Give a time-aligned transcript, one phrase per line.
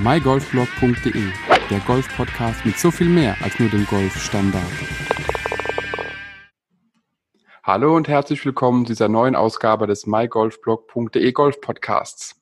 [0.00, 1.24] mygolfblog.de,
[1.70, 4.62] der Golf-Podcast mit so viel mehr als nur dem Golfstandard.
[7.64, 12.40] Hallo und herzlich willkommen zu dieser neuen Ausgabe des mygolfblog.de Golf Podcasts.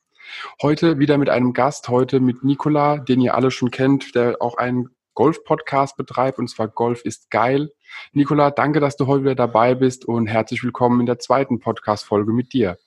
[0.61, 4.57] Heute wieder mit einem Gast, heute mit Nikola, den ihr alle schon kennt, der auch
[4.57, 7.71] einen Golf-Podcast betreibt, und zwar Golf ist geil.
[8.13, 12.33] Nikola, danke, dass du heute wieder dabei bist und herzlich willkommen in der zweiten Podcast-Folge
[12.33, 12.77] mit dir.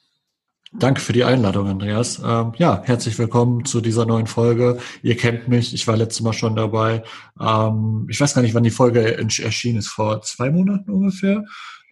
[0.72, 2.20] Danke für die Einladung, Andreas.
[2.24, 4.78] Ähm, ja, herzlich willkommen zu dieser neuen Folge.
[5.02, 7.02] Ihr kennt mich, ich war letztes Mal schon dabei.
[7.40, 11.44] Ähm, ich weiß gar nicht, wann die Folge erschienen ist, vor zwei Monaten ungefähr.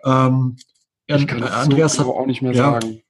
[0.05, 0.57] Ähm,
[1.09, 3.01] ich kann Andreas so hat, auch nicht mehr ja, sagen.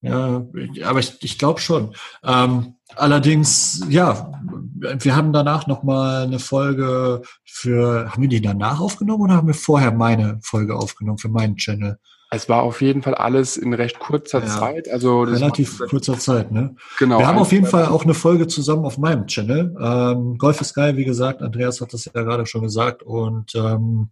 [0.00, 0.44] Ja,
[0.84, 1.94] aber ich, ich glaube schon.
[2.24, 4.32] Ähm, allerdings, ja,
[4.74, 9.54] wir haben danach nochmal eine Folge für, haben wir die danach aufgenommen oder haben wir
[9.54, 11.98] vorher meine Folge aufgenommen für meinen Channel?
[12.30, 14.90] Es war auf jeden Fall alles in recht kurzer ja, Zeit.
[14.90, 16.76] Also relativ kurzer Zeit, ne?
[16.98, 17.18] Genau.
[17.18, 19.74] Wir haben auf jeden Fall auch eine Folge zusammen auf meinem Channel.
[19.80, 21.40] Ähm, Golf ist geil, wie gesagt.
[21.40, 23.02] Andreas hat das ja gerade schon gesagt.
[23.02, 24.10] Und ähm,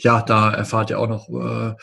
[0.00, 1.74] ja, da erfahrt ihr auch noch äh,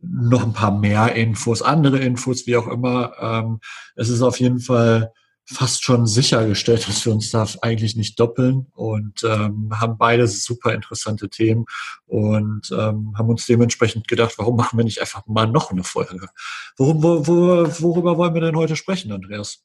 [0.00, 3.12] noch ein paar mehr Infos, andere Infos, wie auch immer.
[3.20, 3.60] Ähm,
[3.94, 5.12] es ist auf jeden Fall
[5.50, 10.74] fast schon sichergestellt, dass wir uns da eigentlich nicht doppeln und ähm, haben beide super
[10.74, 11.64] interessante Themen
[12.06, 16.28] und ähm, haben uns dementsprechend gedacht, warum machen wir nicht einfach mal noch eine Folge?
[16.76, 19.64] Worum, wo, wo, worüber wollen wir denn heute sprechen, Andreas?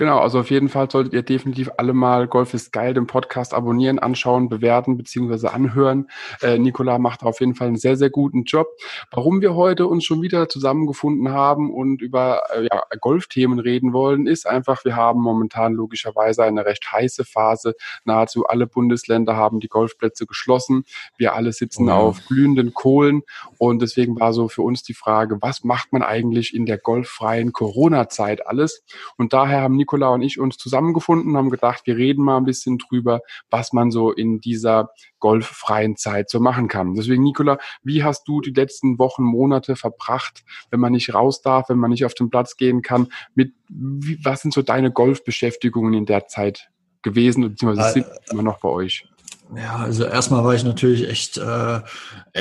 [0.00, 3.52] Genau, also auf jeden Fall solltet ihr definitiv alle mal Golf ist geil, den Podcast
[3.52, 5.48] abonnieren, anschauen, bewerten bzw.
[5.48, 6.08] anhören.
[6.40, 8.66] Äh, Nicola macht auf jeden Fall einen sehr, sehr guten Job.
[9.10, 14.26] Warum wir heute uns schon wieder zusammengefunden haben und über äh, ja, Golfthemen reden wollen,
[14.26, 17.74] ist einfach, wir haben momentan logischerweise eine recht heiße Phase.
[18.06, 20.84] Nahezu alle Bundesländer haben die Golfplätze geschlossen.
[21.18, 21.92] Wir alle sitzen oh.
[21.92, 23.20] auf glühenden Kohlen
[23.58, 27.52] und deswegen war so für uns die Frage, was macht man eigentlich in der golffreien
[27.52, 28.82] Corona-Zeit alles?
[29.18, 32.78] Und daher haben Nicola und ich uns zusammengefunden, haben gedacht, wir reden mal ein bisschen
[32.78, 36.94] drüber, was man so in dieser golffreien Zeit so machen kann.
[36.94, 41.68] Deswegen, Nicola, wie hast du die letzten Wochen, Monate verbracht, wenn man nicht raus darf,
[41.68, 43.08] wenn man nicht auf den Platz gehen kann?
[43.34, 46.70] Mit, wie, was sind so deine Golfbeschäftigungen in der Zeit
[47.02, 49.09] gewesen, beziehungsweise sind immer noch bei euch?
[49.56, 51.80] Ja, also erstmal war ich natürlich echt äh,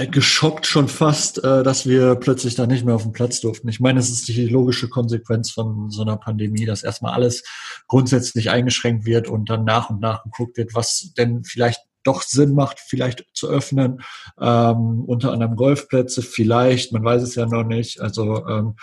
[0.07, 3.67] geschockt schon fast, äh, dass wir plötzlich da nicht mehr auf dem Platz durften.
[3.67, 7.43] Ich meine, es ist die logische Konsequenz von so einer Pandemie, dass erstmal alles
[7.87, 12.53] grundsätzlich eingeschränkt wird und dann nach und nach geguckt wird, was denn vielleicht doch Sinn
[12.53, 14.01] macht, vielleicht zu öffnen.
[14.39, 18.01] Ähm, unter anderem Golfplätze, vielleicht, man weiß es ja noch nicht.
[18.01, 18.75] Also ähm,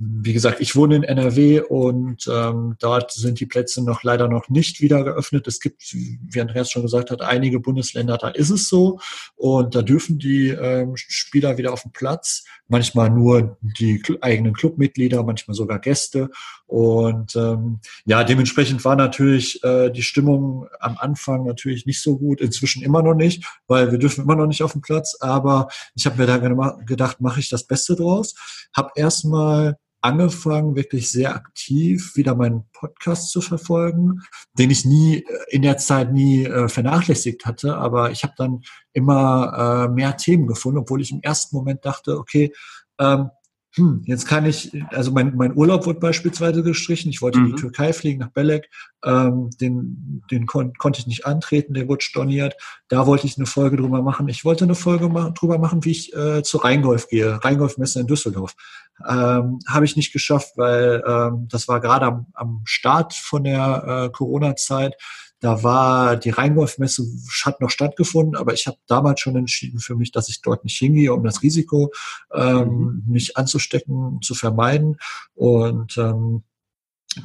[0.00, 4.48] wie gesagt, ich wohne in NRW und ähm, dort sind die Plätze noch leider noch
[4.48, 5.48] nicht wieder geöffnet.
[5.48, 9.00] Es gibt, wie Andreas schon gesagt hat, einige Bundesländer, da ist es so
[9.34, 12.44] und da dürfen die ähm, Spieler wieder auf den Platz.
[12.68, 16.30] Manchmal nur die eigenen Clubmitglieder, manchmal sogar Gäste.
[16.66, 22.40] Und ähm, ja, dementsprechend war natürlich äh, die Stimmung am Anfang natürlich nicht so gut,
[22.40, 25.16] inzwischen immer noch nicht, weil wir dürfen immer noch nicht auf den Platz.
[25.18, 28.36] Aber ich habe mir da gedacht, mache ich das Beste draus.
[28.72, 34.22] Hab erstmal angefangen, wirklich sehr aktiv wieder meinen Podcast zu verfolgen,
[34.58, 38.62] den ich nie äh, in der Zeit nie äh, vernachlässigt hatte, aber ich habe dann
[38.92, 42.52] immer äh, mehr Themen gefunden, obwohl ich im ersten Moment dachte, okay,
[42.98, 43.30] ähm,
[43.78, 47.44] hm, jetzt kann ich, also mein, mein Urlaub wurde beispielsweise gestrichen, ich wollte mhm.
[47.44, 47.60] in die mhm.
[47.60, 48.68] Türkei fliegen, nach Belek,
[49.04, 52.56] ähm, den, den kon konnte ich nicht antreten, der wurde storniert,
[52.88, 54.28] da wollte ich eine Folge drüber machen.
[54.28, 58.06] Ich wollte eine Folge ma drüber machen, wie ich äh, zur Rheingolf gehe, Rheingolfmesse in
[58.06, 58.54] Düsseldorf.
[59.06, 63.84] Ähm, Habe ich nicht geschafft, weil ähm, das war gerade am, am Start von der
[64.06, 64.94] äh, Corona-Zeit.
[65.40, 67.04] Da war die Rheingolfmesse
[67.44, 70.78] hat noch stattgefunden, aber ich habe damals schon entschieden für mich, dass ich dort nicht
[70.78, 71.92] hingehe, um das Risiko
[72.34, 73.02] ähm, mhm.
[73.06, 74.96] mich anzustecken zu vermeiden.
[75.34, 76.42] Und ähm,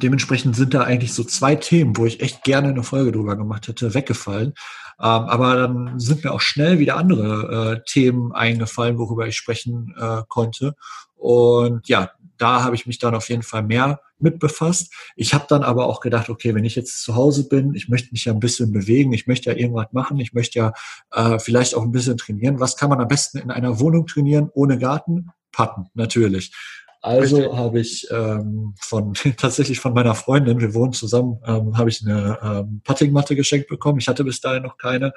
[0.00, 3.66] dementsprechend sind da eigentlich so zwei Themen, wo ich echt gerne eine Folge drüber gemacht
[3.66, 4.54] hätte, weggefallen.
[5.00, 9.92] Ähm, aber dann sind mir auch schnell wieder andere äh, Themen eingefallen, worüber ich sprechen
[9.98, 10.76] äh, konnte.
[11.24, 14.92] Und ja, da habe ich mich dann auf jeden Fall mehr mit befasst.
[15.16, 18.10] Ich habe dann aber auch gedacht, okay, wenn ich jetzt zu Hause bin, ich möchte
[18.12, 20.72] mich ja ein bisschen bewegen, ich möchte ja irgendwas machen, ich möchte ja
[21.12, 22.60] äh, vielleicht auch ein bisschen trainieren.
[22.60, 25.30] Was kann man am besten in einer Wohnung trainieren ohne Garten?
[25.50, 26.52] Patten, natürlich.
[27.00, 32.06] Also habe ich ähm, von tatsächlich von meiner Freundin, wir wohnen zusammen, ähm, habe ich
[32.06, 33.98] eine ähm, Puttingmatte geschenkt bekommen.
[33.98, 35.14] Ich hatte bis dahin noch keine.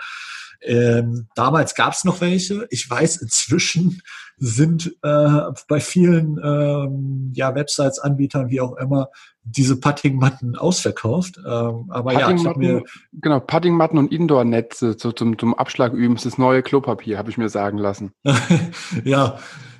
[0.61, 2.67] Ähm, damals gab es noch welche.
[2.69, 4.01] Ich weiß, inzwischen
[4.37, 9.09] sind äh, bei vielen ähm, ja, Websites, Anbietern, wie auch immer,
[9.43, 11.37] diese Puttingmatten ausverkauft.
[11.37, 12.83] Ähm, aber ja, ich habe mir
[13.13, 16.15] genau Puttingmatten und Indoor-Netze so zum, zum Abschlag üben.
[16.15, 18.11] Das ist das neue Klopapier, habe ich mir sagen lassen.
[19.03, 19.39] ja,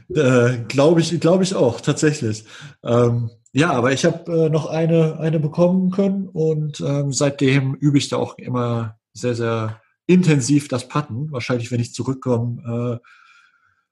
[0.09, 2.45] äh, glaube ich, glaube ich auch tatsächlich.
[2.83, 7.97] Ähm, ja, aber ich habe äh, noch eine, eine bekommen können und ähm, seitdem übe
[7.97, 11.31] ich da auch immer sehr, sehr intensiv das Putten.
[11.31, 13.07] Wahrscheinlich, wenn ich zurückkomme, äh,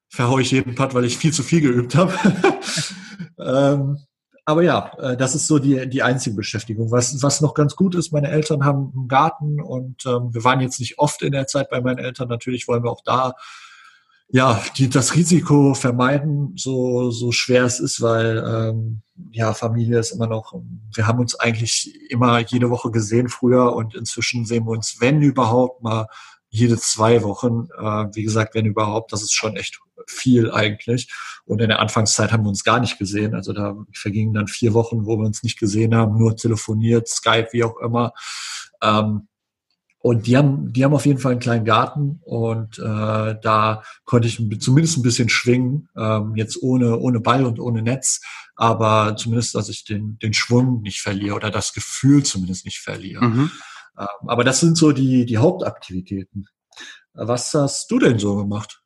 [0.10, 2.14] verhaue ich jeden Putt, weil ich viel zu viel geübt habe.
[3.40, 4.00] ähm,
[4.46, 6.92] aber ja, äh, das ist so die, die einzige Beschäftigung.
[6.92, 10.62] Was, was noch ganz gut ist, meine Eltern haben einen Garten und ähm, wir waren
[10.62, 12.30] jetzt nicht oft in der Zeit bei meinen Eltern.
[12.30, 13.34] Natürlich wollen wir auch da
[14.30, 19.02] ja, die, das Risiko vermeiden, so, so schwer es ist, weil ähm,
[19.32, 20.54] ja, Familie ist immer noch,
[20.94, 25.22] wir haben uns eigentlich immer jede Woche gesehen früher und inzwischen sehen wir uns, wenn
[25.22, 26.08] überhaupt, mal
[26.50, 27.68] jede zwei Wochen.
[27.78, 31.12] Äh, wie gesagt, wenn überhaupt, das ist schon echt viel eigentlich.
[31.46, 33.36] Und in der Anfangszeit haben wir uns gar nicht gesehen.
[33.36, 37.50] Also da vergingen dann vier Wochen, wo wir uns nicht gesehen haben, nur telefoniert, Skype,
[37.52, 38.14] wie auch immer.
[38.82, 39.28] Ähm,
[40.06, 44.28] und die haben, die haben auf jeden Fall einen kleinen Garten und äh, da konnte
[44.28, 48.22] ich zumindest ein bisschen schwingen, ähm, jetzt ohne, ohne Ball und ohne Netz,
[48.56, 53.26] aber zumindest, dass ich den, den Schwung nicht verliere oder das Gefühl zumindest nicht verliere.
[53.26, 53.52] Mhm.
[53.98, 56.50] Ähm, aber das sind so die, die Hauptaktivitäten.
[57.14, 58.84] Was hast du denn so gemacht?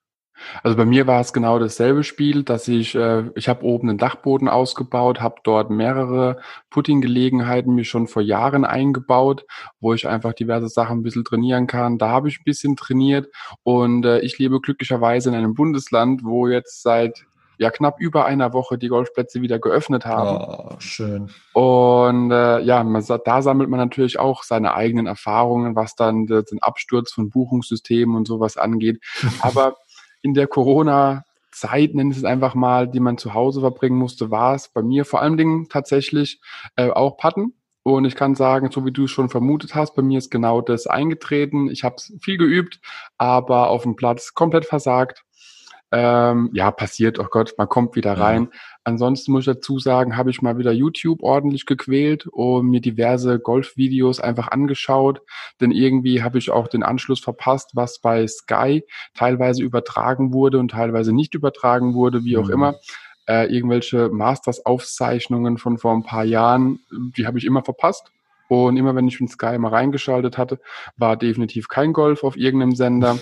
[0.63, 3.97] Also bei mir war es genau dasselbe Spiel, dass ich, äh, ich habe oben einen
[3.97, 6.39] Dachboden ausgebaut, habe dort mehrere
[6.69, 9.45] Putting-Gelegenheiten mir schon vor Jahren eingebaut,
[9.79, 11.97] wo ich einfach diverse Sachen ein bisschen trainieren kann.
[11.97, 13.27] Da habe ich ein bisschen trainiert
[13.63, 17.25] und äh, ich lebe glücklicherweise in einem Bundesland, wo jetzt seit
[17.59, 20.37] ja knapp über einer Woche die Golfplätze wieder geöffnet haben.
[20.41, 21.29] Oh, schön.
[21.53, 26.61] Und äh, ja, man, da sammelt man natürlich auch seine eigenen Erfahrungen, was dann den
[26.61, 29.01] Absturz von Buchungssystemen und sowas angeht.
[29.41, 29.75] Aber
[30.21, 34.31] in der Corona Zeit, nenne ich es einfach mal, die man zu Hause verbringen musste,
[34.31, 36.39] war es bei mir vor allen Dingen tatsächlich
[36.75, 37.53] äh, auch Patten.
[37.83, 40.61] Und ich kann sagen, so wie du es schon vermutet hast, bei mir ist genau
[40.61, 41.69] das eingetreten.
[41.71, 42.79] Ich habe viel geübt,
[43.17, 45.23] aber auf dem Platz komplett versagt.
[45.91, 48.49] Ähm, ja, passiert, oh Gott, man kommt wieder rein.
[48.51, 48.59] Ja.
[48.83, 53.39] Ansonsten muss ich dazu sagen, habe ich mal wieder YouTube ordentlich gequält und mir diverse
[53.39, 55.21] Golfvideos einfach angeschaut,
[55.61, 58.83] denn irgendwie habe ich auch den Anschluss verpasst, was bei Sky
[59.15, 62.53] teilweise übertragen wurde und teilweise nicht übertragen wurde, wie auch mhm.
[62.53, 62.75] immer.
[63.27, 68.11] Äh, irgendwelche Masters-Aufzeichnungen von vor ein paar Jahren, die habe ich immer verpasst.
[68.47, 70.59] Und immer wenn ich in Sky mal reingeschaltet hatte,
[70.97, 73.19] war definitiv kein Golf auf irgendeinem Sender.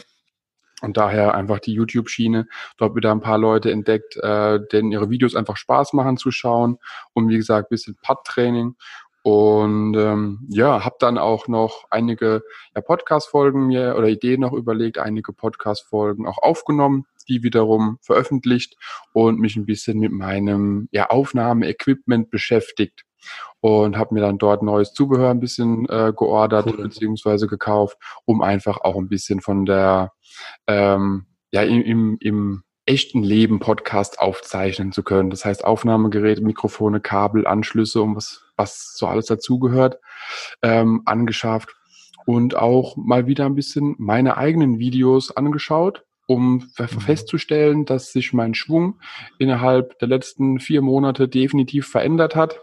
[0.82, 2.48] Und daher einfach die YouTube-Schiene,
[2.78, 6.78] dort wieder ein paar Leute entdeckt, äh, denen ihre Videos einfach Spaß machen zu schauen.
[7.14, 8.76] Und wie gesagt, bisschen Putt-Training.
[9.24, 12.44] Und ähm, ja, habe dann auch noch einige
[12.76, 18.78] ja, Podcast-Folgen mir oder Ideen noch überlegt, einige Podcast-Folgen auch aufgenommen, die wiederum veröffentlicht
[19.12, 23.07] und mich ein bisschen mit meinem ja, Aufnahme-Equipment beschäftigt
[23.60, 26.84] und habe mir dann dort neues Zubehör ein bisschen äh, geordert cool.
[26.84, 30.12] beziehungsweise gekauft, um einfach auch ein bisschen von der
[30.68, 35.30] ähm, ja im, im, im echten Leben Podcast aufzeichnen zu können.
[35.30, 40.00] Das heißt Aufnahmegeräte, Mikrofone, Kabel, Anschlüsse und was, was so alles dazugehört,
[40.62, 41.76] ähm, angeschafft
[42.26, 46.88] und auch mal wieder ein bisschen meine eigenen Videos angeschaut, um mhm.
[46.88, 49.00] festzustellen, dass sich mein Schwung
[49.38, 52.60] innerhalb der letzten vier Monate definitiv verändert hat.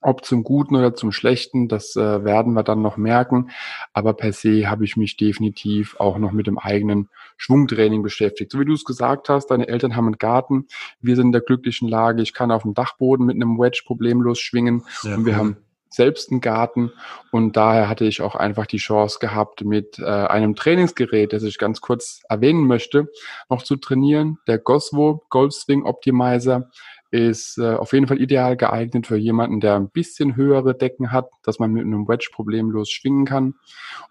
[0.00, 3.50] Ob zum Guten oder zum Schlechten, das äh, werden wir dann noch merken.
[3.92, 8.52] Aber per se habe ich mich definitiv auch noch mit dem eigenen Schwungtraining beschäftigt.
[8.52, 10.66] So wie du es gesagt hast, deine Eltern haben einen Garten.
[11.00, 12.22] Wir sind in der glücklichen Lage.
[12.22, 14.84] Ich kann auf dem Dachboden mit einem Wedge problemlos schwingen.
[15.00, 15.38] Sehr und wir cool.
[15.38, 15.56] haben
[15.90, 16.92] selbst einen Garten
[17.32, 21.58] und daher hatte ich auch einfach die Chance gehabt, mit äh, einem Trainingsgerät, das ich
[21.58, 23.08] ganz kurz erwähnen möchte,
[23.48, 26.70] noch zu trainieren, der Goswo Golf Swing Optimizer
[27.10, 31.30] ist äh, auf jeden Fall ideal geeignet für jemanden, der ein bisschen höhere Decken hat,
[31.42, 33.54] dass man mit einem Wedge problemlos schwingen kann.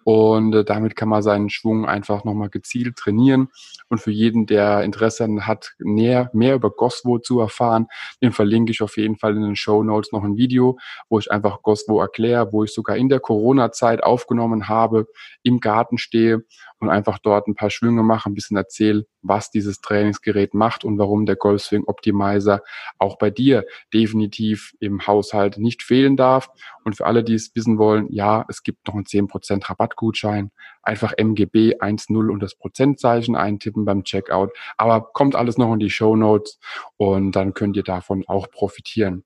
[0.03, 3.49] Und äh, damit kann man seinen Schwung einfach nochmal gezielt trainieren.
[3.89, 7.87] Und für jeden, der Interesse hat, näher, mehr über Goswo zu erfahren,
[8.21, 10.77] den verlinke ich auf jeden Fall in den Show Notes noch ein Video,
[11.09, 15.07] wo ich einfach Goswo erkläre, wo ich sogar in der Corona-Zeit aufgenommen habe,
[15.43, 16.43] im Garten stehe
[16.79, 20.97] und einfach dort ein paar Schwünge mache, ein bisschen erzähle, was dieses Trainingsgerät macht und
[20.97, 22.61] warum der Golfswing Optimizer
[22.97, 26.49] auch bei dir definitiv im Haushalt nicht fehlen darf.
[26.83, 30.51] Und für alle, die es wissen wollen, ja, es gibt noch einen 10% Rabattgutschein.
[30.81, 34.51] Einfach MGB 1.0 und das Prozentzeichen eintippen beim Checkout.
[34.77, 36.59] Aber kommt alles noch in die Show Notes
[36.97, 39.23] und dann könnt ihr davon auch profitieren.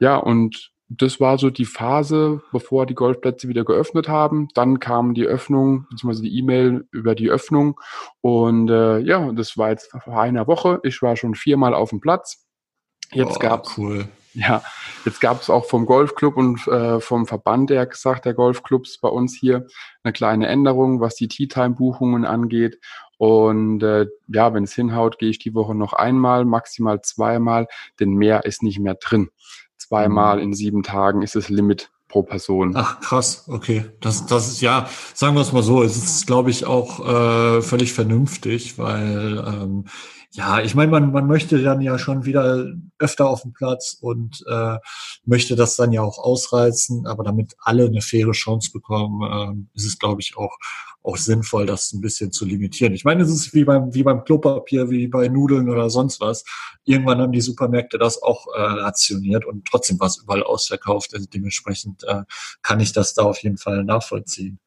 [0.00, 4.48] Ja, und das war so die Phase, bevor die Golfplätze wieder geöffnet haben.
[4.54, 7.78] Dann kam die Öffnung, beziehungsweise die E-Mail über die Öffnung.
[8.22, 10.80] Und äh, ja, das war jetzt vor einer Woche.
[10.82, 12.47] Ich war schon viermal auf dem Platz.
[13.12, 14.08] Jetzt oh, gab's cool.
[14.34, 14.62] Ja,
[15.04, 19.08] jetzt gab es auch vom Golfclub und äh, vom Verband, der gesagt, der Golfclubs bei
[19.08, 19.66] uns hier
[20.04, 22.78] eine kleine Änderung, was die Tea-Time-Buchungen angeht.
[23.16, 27.66] Und äh, ja, wenn es hinhaut, gehe ich die Woche noch einmal, maximal zweimal,
[27.98, 29.30] denn mehr ist nicht mehr drin.
[29.76, 30.42] zweimal mhm.
[30.42, 32.74] in sieben Tagen ist das Limit pro Person.
[32.76, 33.86] Ach, krass, okay.
[34.00, 37.60] Das, das ist ja, sagen wir es mal so, es ist, glaube ich, auch äh,
[37.62, 39.84] völlig vernünftig, weil ähm,
[40.32, 42.66] ja, ich meine, man, man möchte dann ja schon wieder
[42.98, 44.76] öfter auf den Platz und äh,
[45.24, 49.86] möchte das dann ja auch ausreizen, aber damit alle eine faire Chance bekommen, äh, ist
[49.86, 50.56] es, glaube ich, auch
[51.08, 52.92] auch sinnvoll, das ein bisschen zu limitieren.
[52.92, 56.44] Ich meine, es ist wie beim, wie beim Klopapier, wie bei Nudeln oder sonst was.
[56.84, 61.14] Irgendwann haben die Supermärkte das auch äh, rationiert und trotzdem war es überall ausverkauft.
[61.14, 62.24] Also dementsprechend äh,
[62.62, 64.58] kann ich das da auf jeden Fall nachvollziehen.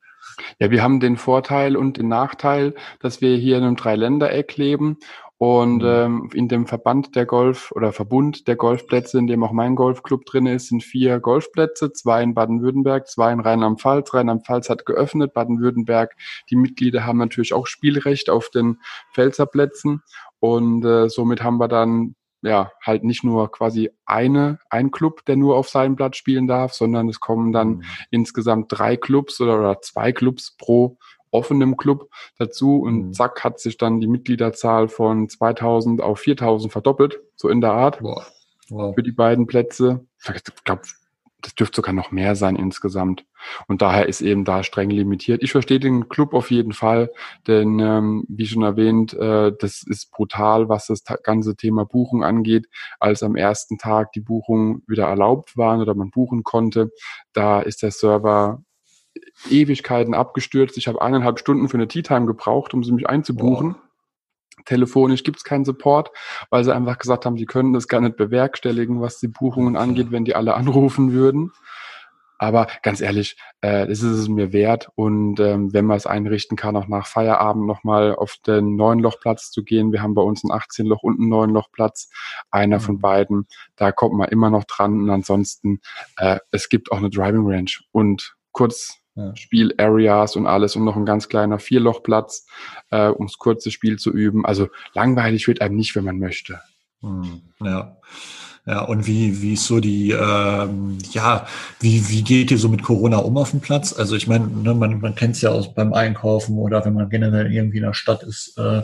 [0.59, 4.97] Ja, wir haben den Vorteil und den Nachteil, dass wir hier in einem Dreiländereck leben
[5.41, 5.87] und mhm.
[5.87, 10.23] ähm, in dem Verband der Golf oder Verbund der Golfplätze, in dem auch mein Golfclub
[10.23, 14.13] drin ist, sind vier Golfplätze, zwei in Baden-Württemberg, zwei in Rheinland-Pfalz.
[14.13, 16.15] Rheinland-Pfalz hat geöffnet, Baden-Württemberg.
[16.51, 18.77] Die Mitglieder haben natürlich auch Spielrecht auf den
[19.15, 20.03] Pfälzer Plätzen
[20.39, 25.37] und äh, somit haben wir dann ja halt nicht nur quasi eine ein Club, der
[25.37, 27.83] nur auf seinem Platz spielen darf, sondern es kommen dann mhm.
[28.11, 30.99] insgesamt drei Clubs oder, oder zwei Clubs pro
[31.31, 33.13] offenem Club dazu und mhm.
[33.13, 38.01] zack hat sich dann die Mitgliederzahl von 2000 auf 4000 verdoppelt, so in der Art.
[38.01, 38.31] Wow.
[38.69, 38.95] Wow.
[38.95, 40.05] Für die beiden Plätze.
[40.23, 40.83] Ich glaube,
[41.41, 43.25] das dürfte sogar noch mehr sein insgesamt.
[43.67, 45.43] Und daher ist eben da streng limitiert.
[45.43, 47.11] Ich verstehe den Club auf jeden Fall,
[47.47, 52.67] denn ähm, wie schon erwähnt, äh, das ist brutal, was das ganze Thema Buchung angeht.
[52.99, 56.91] Als am ersten Tag die Buchungen wieder erlaubt waren oder man buchen konnte,
[57.33, 58.63] da ist der Server
[59.49, 60.77] Ewigkeiten abgestürzt.
[60.77, 63.75] Ich habe eineinhalb Stunden für eine Tea Time gebraucht, um sie mich einzubuchen.
[63.75, 63.81] Wow.
[64.65, 66.11] Telefonisch gibt es keinen Support,
[66.49, 70.11] weil sie einfach gesagt haben, sie können das gar nicht bewerkstelligen, was die Buchungen angeht,
[70.11, 71.51] wenn die alle anrufen würden.
[72.41, 74.89] Aber ganz ehrlich, äh, das ist es mir wert.
[74.95, 79.51] Und ähm, wenn man es einrichten kann, auch nach Feierabend nochmal auf den neuen Lochplatz
[79.51, 79.91] zu gehen.
[79.91, 82.09] Wir haben bei uns einen 18 Loch und einen neuen Lochplatz.
[82.49, 82.81] Einer mhm.
[82.81, 83.47] von beiden.
[83.75, 85.01] Da kommt man immer noch dran.
[85.01, 85.81] Und ansonsten,
[86.17, 87.69] äh, es gibt auch eine Driving Range.
[87.91, 89.35] Und kurz ja.
[89.35, 92.45] Spiel-Areas und alles und noch ein ganz kleiner Vierlochplatz,
[92.91, 94.45] äh, ums kurze Spiel zu üben.
[94.45, 96.61] Also langweilig wird einem nicht, wenn man möchte.
[97.01, 97.97] Hm, ja.
[98.67, 101.47] Ja, und wie, wie ist so die, ähm, ja,
[101.79, 103.91] wie, wie geht ihr so mit Corona um auf dem Platz?
[103.91, 107.09] Also ich meine, ne, man, man kennt es ja aus beim Einkaufen oder wenn man
[107.09, 108.83] generell irgendwie in der Stadt ist, äh,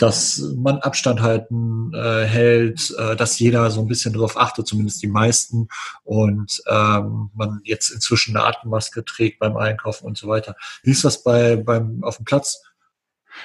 [0.00, 5.02] dass man Abstand halten äh, hält, äh, dass jeder so ein bisschen darauf achtet, zumindest
[5.02, 5.68] die meisten,
[6.04, 10.56] und ähm, man jetzt inzwischen eine Atemmaske trägt beim Einkaufen und so weiter.
[10.82, 12.62] Wie ist das bei beim auf dem Platz?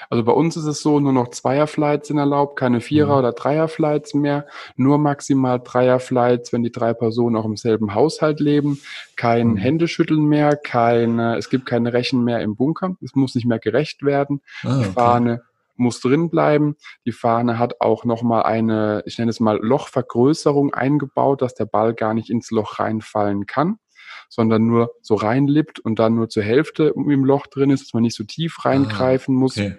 [0.10, 3.20] Also bei uns ist es so, nur noch Zweierflights sind erlaubt, keine Vierer- mhm.
[3.20, 8.80] oder Dreierflights mehr, nur maximal Dreierflights, wenn die drei Personen auch im selben Haushalt leben,
[9.16, 9.58] kein mhm.
[9.58, 14.04] Händeschütteln mehr, keine, es gibt keine Rechen mehr im Bunker, es muss nicht mehr gerecht
[14.04, 14.92] werden, ah, okay.
[14.94, 15.42] Fahne
[15.76, 16.76] muss drin bleiben.
[17.06, 21.94] Die Fahne hat auch nochmal eine, ich nenne es mal Lochvergrößerung eingebaut, dass der Ball
[21.94, 23.80] gar nicht ins Loch reinfallen kann
[24.30, 28.04] sondern nur so reinlippt und dann nur zur Hälfte im Loch drin ist, dass man
[28.04, 29.58] nicht so tief ah, reingreifen ah, muss.
[29.58, 29.78] Okay.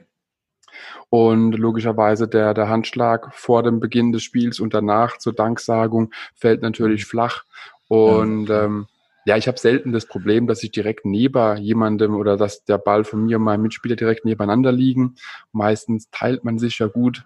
[1.09, 6.63] Und logischerweise der, der Handschlag vor dem Beginn des Spiels und danach zur Danksagung fällt
[6.63, 7.09] natürlich mhm.
[7.09, 7.45] flach.
[7.89, 8.87] Und ja, ähm,
[9.27, 13.03] ja, ich habe selten das Problem, dass ich direkt neben jemandem oder dass der Ball
[13.03, 15.17] von mir und meinem Mitspieler direkt nebeneinander liegen.
[15.51, 17.25] Meistens teilt man sich ja gut,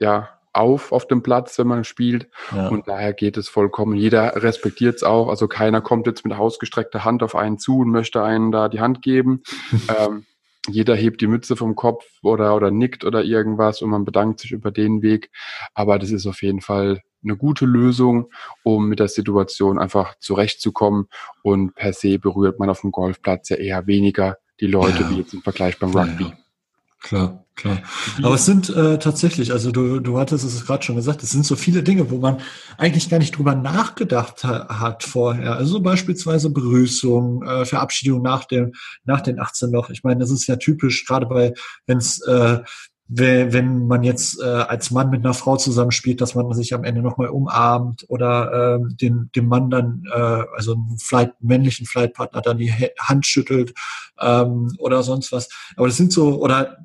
[0.00, 2.28] ja, auf auf dem Platz, wenn man spielt.
[2.54, 2.68] Ja.
[2.68, 3.94] Und daher geht es vollkommen.
[3.94, 5.28] Jeder respektiert es auch.
[5.28, 8.80] Also keiner kommt jetzt mit ausgestreckter Hand auf einen zu und möchte einen da die
[8.80, 9.44] Hand geben.
[9.96, 10.26] ähm,
[10.68, 14.52] jeder hebt die Mütze vom Kopf oder, oder nickt oder irgendwas und man bedankt sich
[14.52, 15.30] über den Weg.
[15.74, 18.30] Aber das ist auf jeden Fall eine gute Lösung,
[18.62, 21.08] um mit der Situation einfach zurechtzukommen.
[21.42, 25.10] Und per se berührt man auf dem Golfplatz ja eher weniger die Leute, ja.
[25.10, 26.24] wie jetzt im Vergleich beim Rugby.
[26.24, 26.38] Ja,
[27.00, 27.82] Klar, klar.
[28.22, 31.44] Aber es sind äh, tatsächlich, also du, du hattest es gerade schon gesagt, es sind
[31.44, 32.38] so viele Dinge, wo man
[32.78, 35.56] eigentlich gar nicht drüber nachgedacht ha hat vorher.
[35.56, 38.72] Also beispielsweise Begrüßung, äh, Verabschiedung nach dem,
[39.04, 39.90] nach den 18 Loch.
[39.90, 41.54] Ich meine, das ist ja typisch, gerade bei,
[41.86, 42.60] wenn es äh,
[43.14, 47.02] wenn man jetzt äh, als Mann mit einer Frau zusammenspielt, dass man sich am Ende
[47.02, 52.58] nochmal umarmt oder äh, den, dem Mann dann, äh, also einen Flight, männlichen Flightpartner dann
[52.58, 53.74] die Hand schüttelt
[54.18, 55.48] ähm, oder sonst was.
[55.76, 56.78] Aber das sind so, oder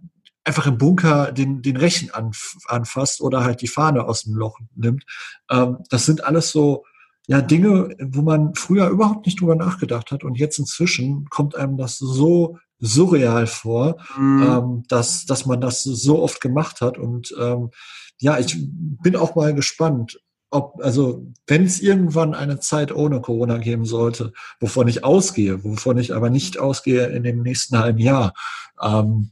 [0.47, 4.59] einfach im Bunker den, den Rechen anf anfasst oder halt die Fahne aus dem Loch
[4.75, 5.03] nimmt.
[5.49, 6.85] Ähm, das sind alles so
[7.27, 11.77] ja Dinge, wo man früher überhaupt nicht drüber nachgedacht hat und jetzt inzwischen kommt einem
[11.77, 14.43] das so surreal vor, mhm.
[14.43, 16.97] ähm, dass, dass man das so oft gemacht hat.
[16.97, 17.71] Und ähm,
[18.19, 23.57] ja, ich bin auch mal gespannt, ob, also wenn es irgendwann eine Zeit ohne Corona
[23.57, 28.33] geben sollte, wovon ich ausgehe, wovon ich aber nicht ausgehe in dem nächsten halben Jahr,
[28.81, 29.31] ähm,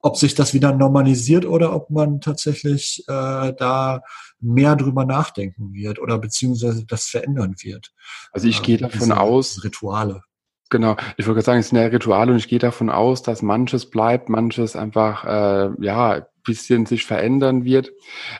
[0.00, 4.02] ob, sich das wieder normalisiert oder ob man tatsächlich äh, da
[4.40, 7.92] mehr drüber nachdenken wird oder beziehungsweise das verändern wird.
[8.32, 9.62] Also ich gehe ähm, davon aus.
[9.64, 10.22] Rituale.
[10.70, 13.90] Genau, ich würde sagen, es sind ja Rituale und ich gehe davon aus, dass manches
[13.90, 17.92] bleibt, manches einfach äh, ja bisschen sich verändern wird.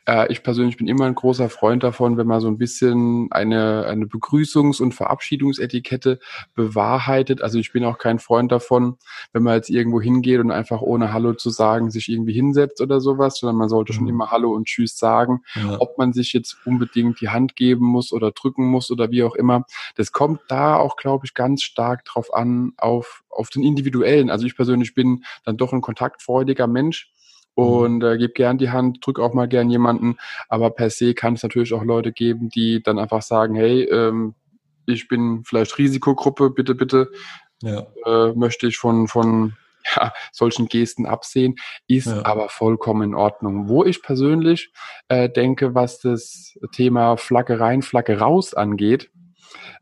[0.05, 3.87] Äh, ich persönlich bin immer ein großer Freund davon, wenn man so ein bisschen eine,
[3.87, 6.19] eine Begrüßungs- und Verabschiedungsetikette
[6.57, 7.40] bewahrheitet.
[7.40, 8.97] Also ich bin auch kein Freund davon,
[9.33, 13.00] wenn man jetzt irgendwo hingeht und einfach ohne Hallo zu sagen sich irgendwie hinsetzt oder
[13.00, 13.97] sowas, sondern man sollte mhm.
[13.97, 15.43] schon immer Hallo und Tschüss sagen.
[15.55, 15.76] Ja.
[15.79, 19.37] Ob man sich jetzt unbedingt die Hand geben muss oder drücken muss oder wie auch
[19.37, 19.64] immer.
[19.95, 24.31] Das kommt da auch, glaube ich, ganz stark drauf an, auf, auf den individuellen.
[24.31, 27.12] Also ich persönlich bin dann doch ein kontaktfreudiger Mensch.
[27.67, 30.17] Und äh, gebe gern die Hand, drück auch mal gern jemanden.
[30.49, 34.35] Aber per se kann es natürlich auch Leute geben, die dann einfach sagen, hey, ähm,
[34.87, 37.11] ich bin vielleicht Risikogruppe, bitte, bitte,
[37.62, 37.87] ja.
[38.07, 39.55] äh, möchte ich von, von
[39.97, 42.25] ja, solchen Gesten absehen, ist ja.
[42.25, 43.69] aber vollkommen in Ordnung.
[43.69, 44.73] Wo ich persönlich
[45.09, 49.11] äh, denke, was das Thema Flagge rein, Flagge raus angeht,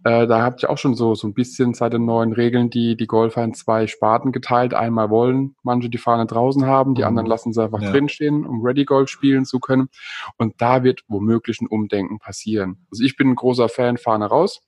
[0.04, 2.96] äh, da habt ihr auch schon so, so ein bisschen seit den neuen Regeln die,
[2.96, 4.74] die Golfer in zwei Sparten geteilt.
[4.74, 7.08] Einmal wollen manche die Fahne draußen haben, die mhm.
[7.08, 7.90] anderen lassen sie einfach ja.
[7.90, 9.88] drinstehen, um Ready Golf spielen zu können.
[10.36, 12.86] Und da wird womöglich ein Umdenken passieren.
[12.90, 14.60] Also ich bin ein großer Fan, Fahne raus.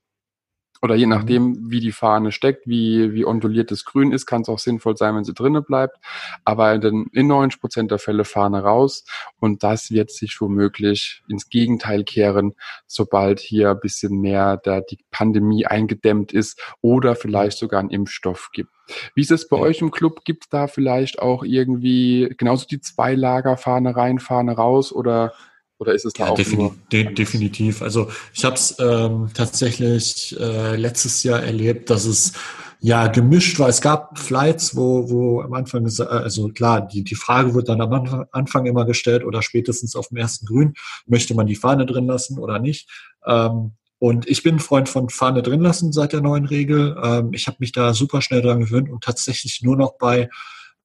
[0.82, 1.10] Oder je mhm.
[1.10, 4.96] nachdem, wie die Fahne steckt, wie, wie onduliert das Grün ist, kann es auch sinnvoll
[4.96, 5.96] sein, wenn sie drinnen bleibt.
[6.44, 9.04] Aber in, in 90 Prozent der Fälle Fahne raus.
[9.38, 12.54] Und das wird sich womöglich ins Gegenteil kehren,
[12.86, 18.50] sobald hier ein bisschen mehr der, die Pandemie eingedämmt ist oder vielleicht sogar einen Impfstoff
[18.52, 18.70] gibt.
[19.14, 19.62] Wie ist es bei ja.
[19.62, 20.24] euch im Club?
[20.24, 25.32] Gibt es da vielleicht auch irgendwie genauso die zwei Lager Fahne rein, Fahne raus oder
[25.80, 27.80] oder ist es da ja, auch defini nur de definitiv.
[27.80, 32.34] Also ich habe es ähm, tatsächlich äh, letztes Jahr erlebt, dass es
[32.80, 33.68] ja gemischt war.
[33.68, 38.26] Es gab Flights, wo, wo am Anfang, also klar, die, die Frage wird dann am
[38.30, 40.74] Anfang immer gestellt oder spätestens auf dem ersten Grün,
[41.06, 42.88] möchte man die Fahne drin lassen oder nicht.
[43.26, 46.96] Ähm, und ich bin ein Freund von Fahne drin lassen seit der neuen Regel.
[47.02, 50.28] Ähm, ich habe mich da super schnell dran gewöhnt und tatsächlich nur noch bei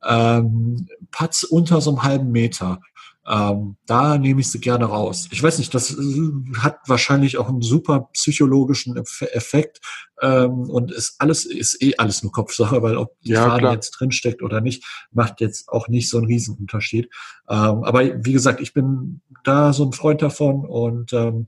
[0.05, 2.79] ähm, Putts unter so einem halben Meter
[3.27, 5.27] ähm, da nehme ich sie gerne raus.
[5.31, 9.81] Ich weiß nicht, das äh, hat wahrscheinlich auch einen super psychologischen Effekt
[10.21, 13.73] ähm, und ist alles ist eh alles nur Kopfsache, weil ob die ja, Fahne klar.
[13.73, 17.09] jetzt drinsteckt oder nicht, macht jetzt auch nicht so einen Riesenunterschied.
[17.49, 21.47] Ähm, aber wie gesagt, ich bin da so ein Freund davon und ähm,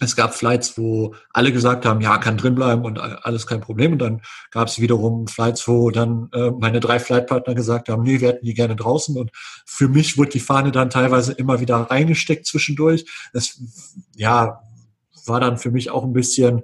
[0.00, 3.92] es gab Flights, wo alle gesagt haben, ja, kann drin bleiben und alles kein Problem.
[3.92, 8.20] Und dann gab es wiederum Flights, wo dann äh, meine drei Flightpartner gesagt haben, nee,
[8.20, 9.16] wir hätten die gerne draußen.
[9.16, 9.30] Und
[9.64, 13.06] für mich wurde die Fahne dann teilweise immer wieder reingesteckt zwischendurch.
[13.32, 13.60] Das,
[14.16, 14.60] ja,
[15.26, 16.62] war dann für mich auch ein bisschen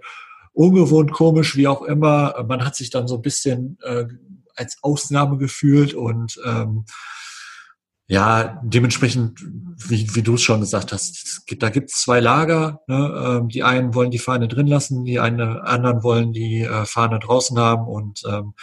[0.53, 2.45] ungewohnt, komisch, wie auch immer.
[2.49, 4.07] Man hat sich dann so ein bisschen äh,
[4.57, 6.85] als Ausnahme gefühlt und ähm,
[8.11, 9.41] ja, dementsprechend,
[9.89, 12.81] wie, wie du es schon gesagt hast, gibt, da gibt es zwei Lager.
[12.89, 13.39] Ne?
[13.39, 17.21] Ähm, die einen wollen die Fahne drin lassen, die eine, anderen wollen die äh, Fahne
[17.21, 18.55] draußen haben und ähm,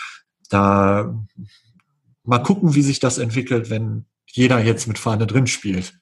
[0.50, 1.16] da
[2.26, 5.98] mal gucken, wie sich das entwickelt, wenn jeder jetzt mit Fahne drin spielt.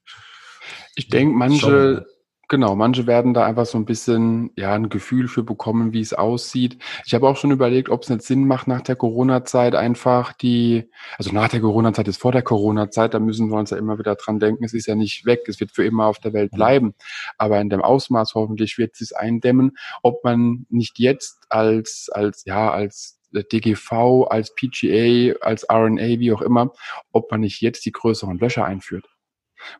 [0.95, 2.07] Ich denke, manche,
[2.47, 6.13] Genau, manche werden da einfach so ein bisschen ja ein Gefühl für bekommen, wie es
[6.13, 6.77] aussieht.
[7.05, 10.89] Ich habe auch schon überlegt, ob es nicht Sinn macht, nach der Corona-Zeit einfach die,
[11.17, 14.15] also nach der Corona-Zeit ist vor der Corona-Zeit, da müssen wir uns ja immer wieder
[14.15, 16.93] dran denken, es ist ja nicht weg, es wird für immer auf der Welt bleiben.
[17.37, 22.45] Aber in dem Ausmaß hoffentlich wird es sich eindämmen, ob man nicht jetzt als, als,
[22.45, 26.73] ja, als DGV, als PGA, als RNA, wie auch immer,
[27.11, 29.05] ob man nicht jetzt die größeren Löcher einführt.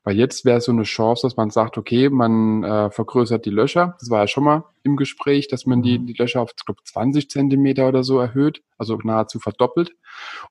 [0.04, 3.96] Weil jetzt wäre so eine Chance, dass man sagt, okay, man äh, vergrößert die Löcher.
[4.00, 6.06] Das war ja schon mal im Gespräch, dass man die, mhm.
[6.06, 9.96] die Löcher auf, ich glaube, 20 Zentimeter oder so erhöht, also nahezu verdoppelt,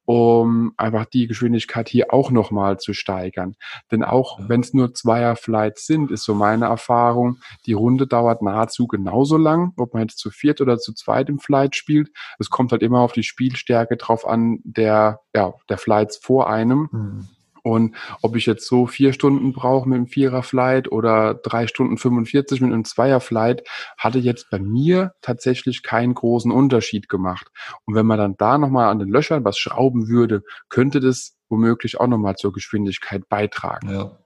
[0.05, 3.55] um einfach die Geschwindigkeit hier auch nochmal zu steigern.
[3.93, 8.89] Denn auch wenn es nur Zweier-Flights sind, ist so meine Erfahrung, die Runde dauert nahezu
[8.89, 12.11] genauso lang, ob man jetzt zu viert oder zu zweit im Flight spielt.
[12.39, 16.89] Es kommt halt immer auf die Spielstärke drauf an, der, ja, der Flights vor einem.
[16.91, 17.29] Mhm.
[17.65, 22.61] Und ob ich jetzt so vier Stunden brauche mit einem Vierer-Flight oder drei Stunden 45
[22.61, 27.49] mit einem Zweier-Flight, hatte jetzt bei mir tatsächlich keinen großen Unterschied gemacht.
[27.87, 31.99] Und wenn man dann da nochmal an den Löchern was schrauben würde, könnte das womöglich
[31.99, 33.91] auch nochmal zur Geschwindigkeit beitragen.
[33.91, 34.19] Ja.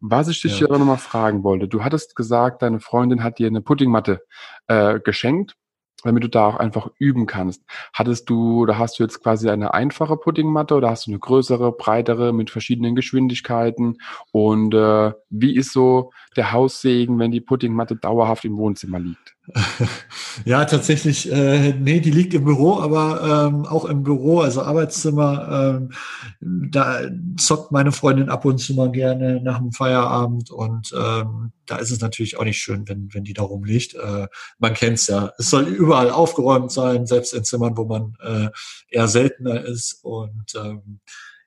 [0.00, 0.66] Was ich dich ja.
[0.66, 4.20] aber nochmal fragen wollte, du hattest gesagt, deine Freundin hat dir eine Puddingmatte
[4.66, 5.56] äh, geschenkt
[6.02, 7.62] damit du da auch einfach üben kannst.
[7.92, 11.72] Hattest du, oder hast du jetzt quasi eine einfache Puddingmatte oder hast du eine größere,
[11.72, 13.98] breitere mit verschiedenen Geschwindigkeiten?
[14.32, 19.31] Und äh, wie ist so der Haussegen, wenn die Puddingmatte dauerhaft im Wohnzimmer liegt?
[20.44, 25.76] Ja, tatsächlich, äh, nee, die liegt im Büro, aber ähm, auch im Büro, also Arbeitszimmer,
[25.78, 25.92] ähm,
[26.40, 27.02] da
[27.36, 31.90] zockt meine Freundin ab und zu mal gerne nach dem Feierabend und ähm, da ist
[31.90, 33.94] es natürlich auch nicht schön, wenn, wenn die da rumliegt.
[33.94, 35.32] Äh, man kennt's ja.
[35.38, 38.48] Es soll überall aufgeräumt sein, selbst in Zimmern, wo man äh,
[38.88, 41.00] eher seltener ist und ähm,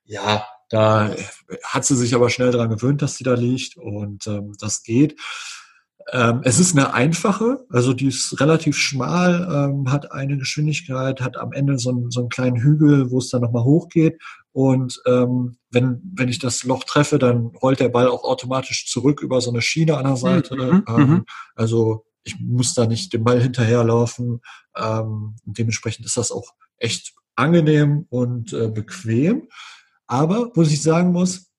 [0.04, 1.12] ja, da
[1.64, 5.20] hat sie sich aber schnell dran gewöhnt, dass sie da liegt und ähm, das geht.
[6.12, 11.36] Ähm, es ist eine einfache, also die ist relativ schmal, ähm, hat eine Geschwindigkeit, hat
[11.38, 14.22] am Ende so, einen, so einen kleinen Hügel, wo es dann nochmal hochgeht.
[14.52, 19.22] Und ähm, wenn, wenn ich das Loch treffe, dann rollt der Ball auch automatisch zurück
[19.22, 20.56] über so eine Schiene an der Seite.
[20.56, 21.26] Mhm, ähm, mhm.
[21.56, 24.42] also ich muss da nicht dem Ball hinterherlaufen.
[24.76, 29.48] Ähm, dementsprechend ist das auch echt angenehm und äh, bequem.
[30.08, 31.52] Aber, was ich sagen muss,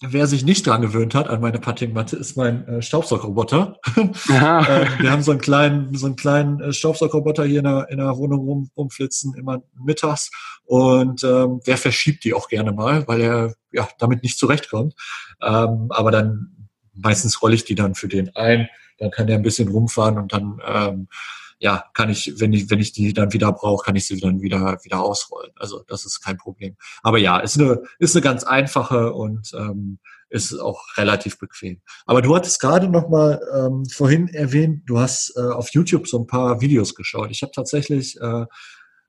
[0.00, 3.78] Wer sich nicht dran gewöhnt hat an meine Puttingmatte, ist mein äh, Staubsaugroboter.
[3.96, 7.98] äh, wir haben so einen kleinen, so einen kleinen äh, Staubsaugroboter hier in der, in
[7.98, 10.30] der Wohnung rum, rumflitzen, immer mittags.
[10.64, 14.94] Und ähm, der verschiebt die auch gerne mal, weil er ja damit nicht zurechtkommt.
[15.42, 18.68] Ähm, aber dann meistens rolle ich die dann für den ein.
[18.98, 21.08] Dann kann der ein bisschen rumfahren und dann ähm,
[21.58, 24.42] ja, kann ich, wenn ich, wenn ich die dann wieder brauche, kann ich sie dann
[24.42, 25.52] wieder, wieder ausrollen.
[25.56, 26.76] Also das ist kein Problem.
[27.02, 31.80] Aber ja, ist eine, ist eine ganz einfache und ähm, ist auch relativ bequem.
[32.04, 36.18] Aber du hattest gerade noch mal ähm, vorhin erwähnt, du hast äh, auf YouTube so
[36.18, 37.30] ein paar Videos geschaut.
[37.30, 38.46] Ich habe tatsächlich äh,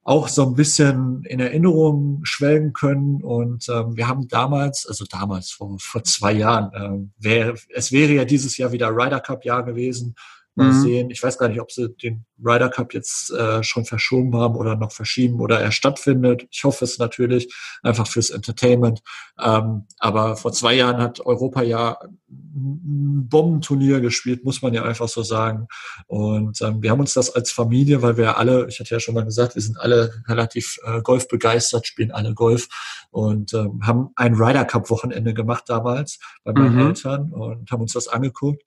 [0.07, 3.21] auch so ein bisschen in Erinnerung schwelgen können.
[3.21, 8.13] Und ähm, wir haben damals, also damals vor, vor zwei Jahren, äh, wär, es wäre
[8.13, 10.15] ja dieses Jahr wieder Ryder Cup Jahr gewesen.
[10.57, 10.81] Mal mhm.
[10.81, 11.09] sehen.
[11.11, 14.75] Ich weiß gar nicht, ob sie den Ryder Cup jetzt äh, schon verschoben haben oder
[14.75, 16.47] noch verschieben oder er stattfindet.
[16.49, 19.01] Ich hoffe es natürlich, einfach fürs Entertainment.
[19.39, 25.07] Ähm, aber vor zwei Jahren hat Europa ja ein Bombenturnier gespielt, muss man ja einfach
[25.07, 25.67] so sagen.
[26.07, 29.13] Und ähm, wir haben uns das als Familie, weil wir alle, ich hatte ja schon
[29.13, 32.67] mal gesagt, wir sind alle relativ äh, Golf begeistert, spielen alle Golf
[33.11, 36.87] und ähm, haben ein Ryder Cup Wochenende gemacht damals bei meinen mhm.
[36.87, 38.63] Eltern und haben uns das angeguckt.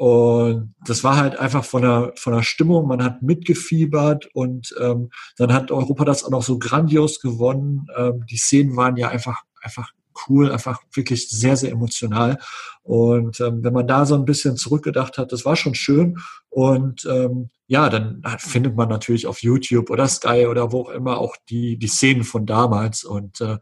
[0.00, 5.10] Und das war halt einfach von der, von der Stimmung, man hat mitgefiebert und ähm,
[5.36, 7.86] dann hat Europa das auch noch so grandios gewonnen.
[7.94, 9.90] Ähm, die Szenen waren ja einfach, einfach
[10.26, 12.38] cool, einfach wirklich sehr, sehr emotional.
[12.82, 16.16] Und ähm, wenn man da so ein bisschen zurückgedacht hat, das war schon schön.
[16.48, 21.18] Und ähm, ja, dann findet man natürlich auf YouTube oder Sky oder wo auch immer
[21.18, 23.04] auch die, die Szenen von damals.
[23.04, 23.58] Und äh,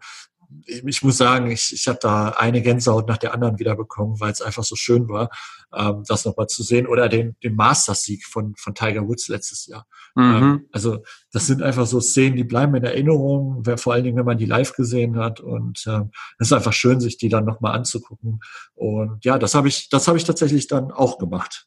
[0.67, 4.33] ich muss sagen, ich, ich habe da eine Gänsehaut nach der anderen wieder bekommen, weil
[4.33, 5.31] es einfach so schön war,
[5.75, 6.87] ähm, das nochmal zu sehen.
[6.87, 9.87] Oder den, den Masters-Sieg von, von Tiger Woods letztes Jahr.
[10.15, 10.23] Mhm.
[10.23, 14.25] Ähm, also das sind einfach so Szenen, die bleiben in Erinnerung, vor allen Dingen, wenn
[14.25, 15.41] man die live gesehen hat.
[15.41, 18.41] Und ähm, es ist einfach schön, sich die dann nochmal anzugucken.
[18.75, 21.67] Und ja, das habe ich, das habe ich tatsächlich dann auch gemacht.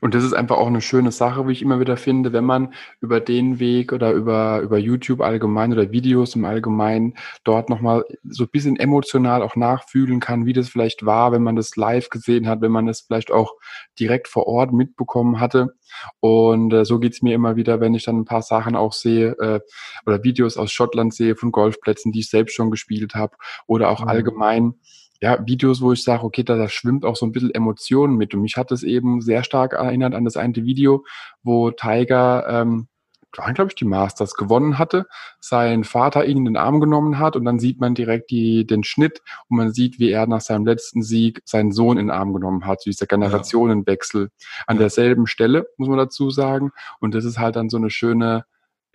[0.00, 2.74] Und das ist einfach auch eine schöne Sache, wie ich immer wieder finde, wenn man
[3.00, 8.44] über den Weg oder über, über YouTube allgemein oder Videos im Allgemeinen dort nochmal so
[8.44, 12.48] ein bisschen emotional auch nachfühlen kann, wie das vielleicht war, wenn man das live gesehen
[12.48, 13.54] hat, wenn man das vielleicht auch
[13.98, 15.74] direkt vor Ort mitbekommen hatte.
[16.20, 19.30] Und äh, so geht's mir immer wieder, wenn ich dann ein paar Sachen auch sehe
[19.38, 19.60] äh,
[20.04, 24.02] oder Videos aus Schottland sehe von Golfplätzen, die ich selbst schon gespielt habe oder auch
[24.02, 24.08] mhm.
[24.08, 24.74] allgemein
[25.20, 28.34] ja, Videos, wo ich sage, okay, da, da schwimmt auch so ein bisschen Emotionen mit.
[28.34, 31.04] Und mich hat es eben sehr stark erinnert an das eine Video,
[31.42, 32.88] wo Tiger, ähm,
[33.32, 35.06] glaube ich, die Masters gewonnen hatte,
[35.40, 38.82] sein Vater ihn in den Arm genommen hat und dann sieht man direkt die, den
[38.82, 42.32] Schnitt und man sieht, wie er nach seinem letzten Sieg seinen Sohn in den Arm
[42.32, 44.30] genommen hat, so dieser Generationenwechsel
[44.66, 46.70] an derselben Stelle, muss man dazu sagen.
[47.00, 48.46] Und das ist halt dann so eine schöne,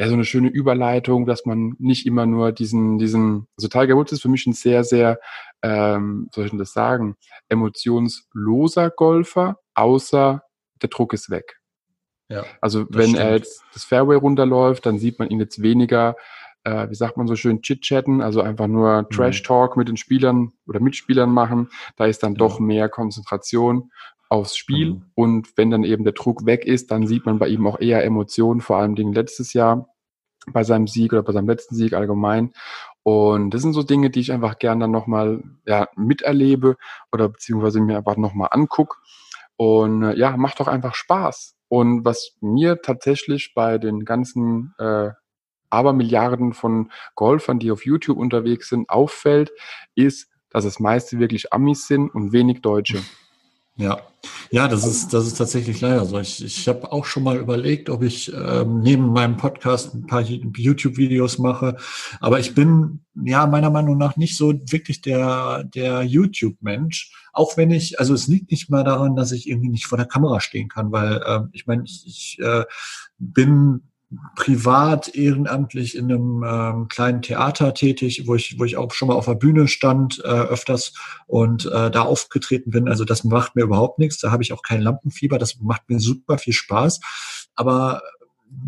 [0.02, 4.12] ja, so eine schöne Überleitung, dass man nicht immer nur diesen, diesen, also Tiger Woods
[4.12, 5.20] ist für mich ein sehr, sehr,
[5.62, 7.18] ähm, soll ich denn das sagen,
[7.50, 10.42] emotionsloser Golfer, außer
[10.82, 11.60] der Druck ist weg.
[12.30, 13.20] Ja, also wenn stimmt.
[13.20, 16.16] er jetzt das Fairway runterläuft, dann sieht man ihn jetzt weniger,
[16.64, 19.10] äh, wie sagt man so schön, chit-chatten, also einfach nur mhm.
[19.12, 21.70] Trash-Talk mit den Spielern oder Mitspielern machen.
[21.96, 22.40] Da ist dann ja.
[22.40, 23.92] doch mehr Konzentration
[24.30, 24.94] aufs Spiel.
[24.94, 25.06] Mhm.
[25.14, 28.04] Und wenn dann eben der Druck weg ist, dann sieht man bei ihm auch eher
[28.04, 29.91] Emotionen, vor allem Dingen letztes Jahr
[30.48, 32.54] bei seinem Sieg oder bei seinem letzten Sieg allgemein.
[33.04, 36.78] Und das sind so Dinge, die ich einfach gern dann nochmal ja, miterlebe
[37.12, 38.98] oder beziehungsweise mir einfach nochmal angucke.
[39.58, 41.56] Und äh, ja, macht doch einfach Spaß.
[41.68, 45.12] Und was mir tatsächlich bei den ganzen äh,
[45.70, 49.52] Abermilliarden von Golfern, die auf YouTube unterwegs sind, auffällt,
[49.96, 53.02] ist, dass es meiste wirklich Amis sind und wenig Deutsche.
[53.78, 54.02] Ja,
[54.52, 56.20] ja, das ist, das ist tatsächlich leider so.
[56.20, 60.22] Ich, ich habe auch schon mal überlegt, ob ich ähm, neben meinem Podcast ein paar
[60.22, 61.78] YouTube-Videos mache.
[62.20, 67.14] Aber ich bin ja meiner Meinung nach nicht so wirklich der, der YouTube-Mensch.
[67.34, 70.08] Auch wenn ich, also es liegt nicht mal daran, dass ich irgendwie nicht vor der
[70.08, 72.66] Kamera stehen kann, weil ähm, ich meine, ich, ich äh,
[73.18, 73.91] bin
[74.36, 79.16] privat ehrenamtlich in einem ähm, kleinen Theater tätig, wo ich, wo ich auch schon mal
[79.16, 80.94] auf der Bühne stand, äh, öfters
[81.28, 82.90] und äh, da aufgetreten bin.
[82.90, 84.20] Also das macht mir überhaupt nichts.
[84.20, 85.38] Da habe ich auch kein Lampenfieber.
[85.38, 87.00] Das macht mir super viel Spaß.
[87.56, 88.02] Aber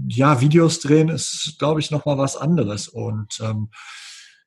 [0.08, 2.88] ja, Videos drehen ist, glaube ich, noch mal was anderes.
[2.88, 3.70] Und ähm,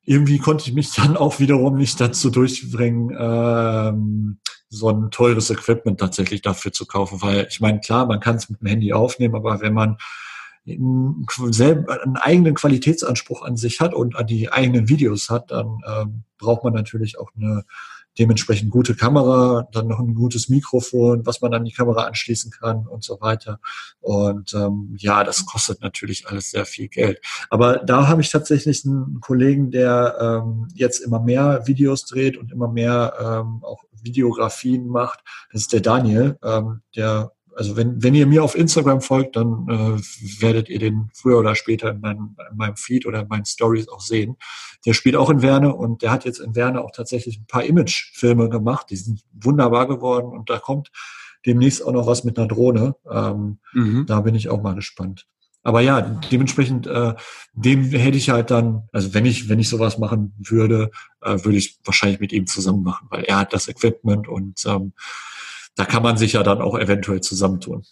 [0.04, 6.00] irgendwie konnte ich mich dann auch wiederum nicht dazu durchbringen, ähm, so ein teures Equipment
[6.00, 7.20] tatsächlich dafür zu kaufen.
[7.20, 9.98] Weil ich meine, klar, man kann es mit dem Handy aufnehmen, aber wenn man
[10.66, 16.64] einen eigenen Qualitätsanspruch an sich hat und an die eigenen Videos hat, dann ähm, braucht
[16.64, 17.64] man natürlich auch eine
[18.18, 22.86] dementsprechend gute Kamera, dann noch ein gutes Mikrofon, was man an die Kamera anschließen kann
[22.86, 23.60] und so weiter.
[24.00, 27.20] Und ähm, ja, das kostet natürlich alles sehr viel Geld.
[27.50, 32.52] Aber da habe ich tatsächlich einen Kollegen, der ähm, jetzt immer mehr Videos dreht und
[32.52, 35.20] immer mehr ähm, auch Videografien macht.
[35.52, 39.66] Das ist der Daniel, ähm, der also wenn, wenn ihr mir auf Instagram folgt, dann
[39.68, 43.46] äh, werdet ihr den früher oder später in meinem, in meinem Feed oder in meinen
[43.46, 44.36] Stories auch sehen.
[44.84, 47.64] Der spielt auch in Werne und der hat jetzt in Werne auch tatsächlich ein paar
[47.64, 48.88] Image-Filme gemacht.
[48.90, 50.90] Die sind wunderbar geworden und da kommt
[51.46, 52.94] demnächst auch noch was mit einer Drohne.
[53.10, 54.04] Ähm, mhm.
[54.06, 55.26] Da bin ich auch mal gespannt.
[55.62, 57.14] Aber ja, dementsprechend, äh,
[57.54, 60.90] dem hätte ich halt dann, also wenn ich, wenn ich sowas machen würde,
[61.22, 64.92] äh, würde ich wahrscheinlich mit ihm zusammen machen, weil er hat das Equipment und ähm,
[65.76, 67.84] da kann man sich ja dann auch eventuell zusammentun.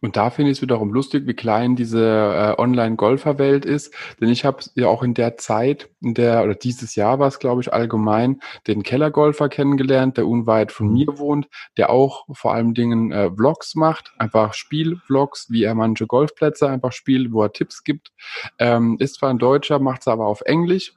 [0.00, 3.94] Und da finde ich es wiederum lustig, wie klein diese äh, Online-Golfer-Welt ist.
[4.20, 7.38] Denn ich habe ja auch in der Zeit, in der, oder dieses Jahr war es,
[7.38, 10.92] glaube ich, allgemein, den Kellergolfer kennengelernt, der unweit von mhm.
[10.92, 16.06] mir wohnt, der auch vor allen Dingen äh, Vlogs macht, einfach Spielvlogs, wie er manche
[16.06, 18.12] Golfplätze einfach spielt, wo er Tipps gibt.
[18.58, 20.92] Ähm, ist zwar ein Deutscher, macht es aber auf Englisch.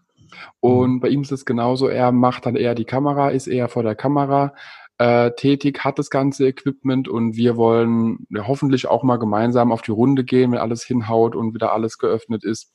[0.60, 1.00] Und mhm.
[1.02, 3.96] bei ihm ist es genauso, er macht dann eher die Kamera, ist eher vor der
[3.96, 4.54] Kamera,
[5.02, 9.82] äh, tätig, hat das ganze Equipment und wir wollen ja, hoffentlich auch mal gemeinsam auf
[9.82, 12.72] die Runde gehen, wenn alles hinhaut und wieder alles geöffnet ist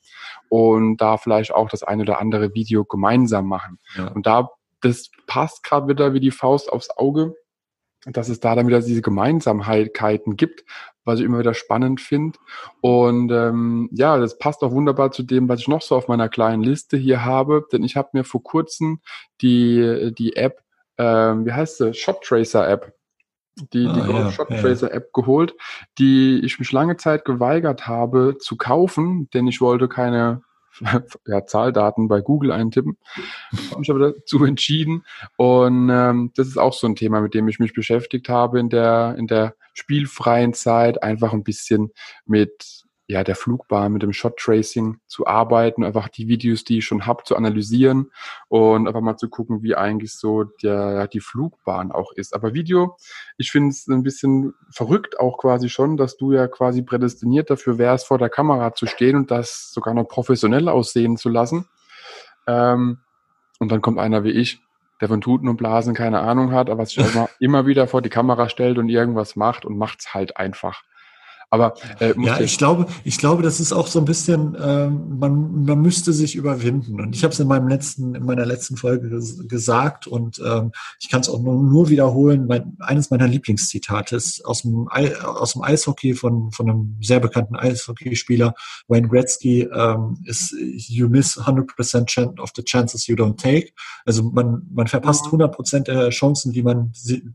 [0.49, 3.79] und da vielleicht auch das eine oder andere Video gemeinsam machen.
[3.95, 4.09] Ja.
[4.09, 4.49] Und da,
[4.81, 7.33] das passt gerade wieder wie die Faust aufs Auge,
[8.05, 10.65] dass es da dann wieder diese Gemeinsamkeiten gibt,
[11.05, 12.37] was ich immer wieder spannend finde.
[12.81, 16.27] Und ähm, ja, das passt auch wunderbar zu dem, was ich noch so auf meiner
[16.27, 18.99] kleinen Liste hier habe, denn ich habe mir vor kurzem
[19.39, 20.66] die, die App
[20.97, 22.93] ähm, wie heißt sie, Shot Tracer App,
[23.73, 24.95] die, ah, die ja, Shot Tracer ja.
[24.95, 25.55] App geholt,
[25.97, 30.41] die ich mich lange Zeit geweigert habe zu kaufen, denn ich wollte keine
[31.25, 32.97] ja, Zahldaten bei Google eintippen.
[33.69, 35.05] Habe mich aber dazu entschieden.
[35.35, 38.69] Und ähm, das ist auch so ein Thema, mit dem ich mich beschäftigt habe in
[38.69, 41.91] der, in der spielfreien Zeit, einfach ein bisschen
[42.25, 46.85] mit ja, der Flugbahn, mit dem Shot Tracing zu arbeiten, einfach die Videos, die ich
[46.85, 48.11] schon habe, zu analysieren
[48.49, 52.35] und einfach mal zu gucken, wie eigentlich so der, die Flugbahn auch ist.
[52.35, 52.97] Aber Video,
[53.37, 57.77] ich finde es ein bisschen verrückt auch quasi schon, dass du ja quasi prädestiniert dafür
[57.77, 61.65] wärst, vor der Kamera zu stehen und das sogar noch professionell aussehen zu lassen.
[62.45, 62.99] Ähm,
[63.59, 64.59] und dann kommt einer wie ich,
[64.99, 68.09] der von Tuten und Blasen keine Ahnung hat, aber sich immer, immer wieder vor die
[68.09, 70.83] Kamera stellt und irgendwas macht und macht's halt einfach.
[71.49, 75.63] Aber äh, ja, ich glaube, ich glaube, das ist auch so ein bisschen, ähm, man,
[75.63, 76.99] man müsste sich überwinden.
[76.99, 80.71] Und ich habe es in meinem letzten, in meiner letzten Folge ges gesagt und ähm,
[80.99, 82.47] ich kann es auch nur, nur wiederholen.
[82.47, 87.55] Mein, eines meiner Lieblingszitate ist aus dem, aus dem Eishockey von von einem sehr bekannten
[87.55, 88.53] Eishockeyspieler
[88.89, 93.71] Wayne Gretzky ähm, ist You miss 100% of the chances you don't take.
[94.05, 96.91] Also man man verpasst 100% der Chancen, die man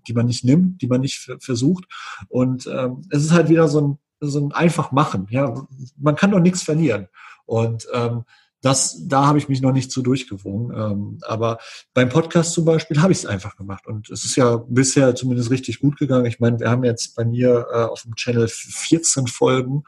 [0.07, 1.85] die man nicht nimmt, die man nicht versucht.
[2.29, 5.27] Und ähm, es ist halt wieder so ein so ein einfach machen.
[5.31, 5.67] Ja,
[5.99, 7.09] man kann doch nichts verlieren.
[7.45, 8.25] Und ähm,
[8.63, 10.73] das, da habe ich mich noch nicht so durchgewogen.
[10.75, 11.59] Ähm, aber
[11.95, 13.87] beim Podcast zum Beispiel habe ich es einfach gemacht.
[13.87, 16.27] Und es ist ja bisher zumindest richtig gut gegangen.
[16.27, 19.83] Ich meine, wir haben jetzt bei mir äh, auf dem Channel 14 Folgen.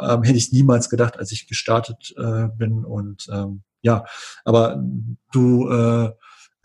[0.00, 2.84] Ähm, hätte ich niemals gedacht, als ich gestartet äh, bin.
[2.84, 4.04] Und ähm, ja,
[4.44, 4.82] aber
[5.32, 6.10] du äh,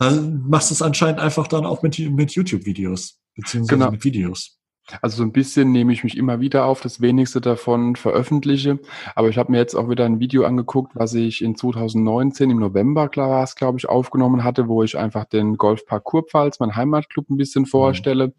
[0.00, 3.90] machst es anscheinend einfach dann auch mit, mit YouTube-Videos, beziehungsweise genau.
[3.90, 4.59] mit Videos.
[5.02, 8.78] Also so ein bisschen nehme ich mich immer wieder auf, das wenigste davon veröffentliche.
[9.14, 12.58] Aber ich habe mir jetzt auch wieder ein Video angeguckt, was ich in 2019 im
[12.58, 16.76] November, klar war es, glaube ich, aufgenommen hatte, wo ich einfach den Golfpark Kurpfalz, mein
[16.76, 18.34] Heimatclub, ein bisschen vorstelle.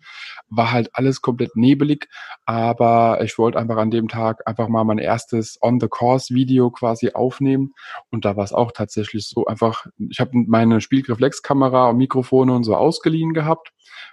[0.50, 2.08] War halt alles komplett nebelig,
[2.46, 7.74] aber ich wollte einfach an dem Tag einfach mal mein erstes On-the-Course-Video quasi aufnehmen.
[8.10, 12.64] Und da war es auch tatsächlich so einfach, ich habe meine Spielreflexkamera und Mikrofone und
[12.64, 13.72] so ausgeliehen gehabt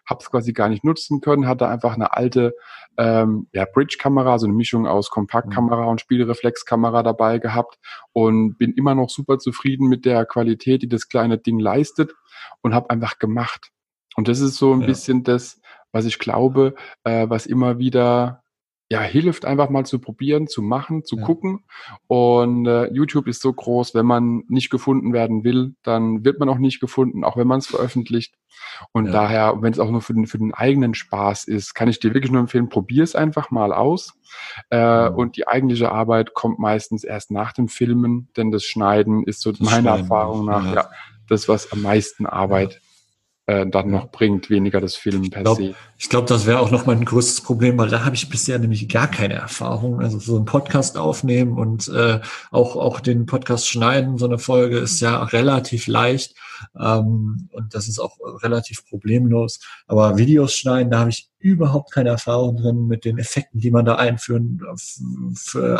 [0.08, 2.54] habe es quasi gar nicht nutzen können, hatte einfach eine alte
[2.96, 5.88] ähm, ja, Bridge-Kamera, so eine Mischung aus Kompaktkamera mhm.
[5.88, 7.78] und Spielreflexkamera dabei gehabt
[8.12, 12.12] und bin immer noch super zufrieden mit der Qualität, die das kleine Ding leistet
[12.62, 13.70] und habe einfach gemacht.
[14.16, 14.86] Und das ist so ein ja.
[14.86, 15.60] bisschen das,
[15.92, 18.42] was ich glaube, äh, was immer wieder
[18.90, 21.24] ja, hilft einfach mal zu probieren, zu machen, zu ja.
[21.24, 21.64] gucken.
[22.06, 26.48] Und äh, YouTube ist so groß, wenn man nicht gefunden werden will, dann wird man
[26.48, 28.34] auch nicht gefunden, auch wenn man es veröffentlicht.
[28.92, 29.12] Und ja.
[29.12, 32.14] daher, wenn es auch nur für den, für den eigenen Spaß ist, kann ich dir
[32.14, 34.14] wirklich nur empfehlen, probier es einfach mal aus.
[34.70, 35.06] Äh, ja.
[35.08, 39.52] Und die eigentliche Arbeit kommt meistens erst nach dem Filmen, denn das Schneiden ist so
[39.52, 40.90] das meiner Erfahrung nach ja.
[41.28, 42.80] das, was am meisten Arbeit
[43.48, 45.74] äh, dann noch bringt, weniger das Filmen per glaub, se.
[45.96, 48.86] Ich glaube, das wäre auch noch mein größtes Problem, weil da habe ich bisher nämlich
[48.90, 50.00] gar keine Erfahrung.
[50.00, 54.76] Also so ein Podcast aufnehmen und äh, auch, auch den Podcast schneiden, so eine Folge
[54.78, 56.34] ist ja relativ leicht
[56.78, 59.60] ähm, und das ist auch relativ problemlos.
[59.86, 63.84] Aber Videos schneiden, da habe ich überhaupt keine Erfahrung drin mit den Effekten, die man
[63.84, 64.60] da einführen,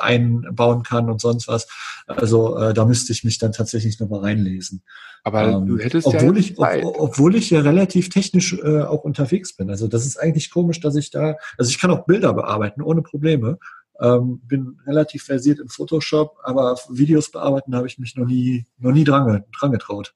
[0.00, 1.66] einbauen kann und sonst was.
[2.06, 4.82] Also äh, da müsste ich mich dann tatsächlich nochmal reinlesen.
[5.24, 9.04] Aber ähm, du hättest obwohl ja ich, ob, obwohl ich ja relativ technisch äh, auch
[9.04, 9.68] unterwegs bin.
[9.68, 13.02] Also das ist eigentlich komisch, dass ich da, also ich kann auch Bilder bearbeiten ohne
[13.02, 13.58] Probleme.
[14.00, 18.92] Ähm, bin relativ versiert in Photoshop, aber Videos bearbeiten habe ich mich noch nie, noch
[18.92, 20.14] nie dran, dran getraut.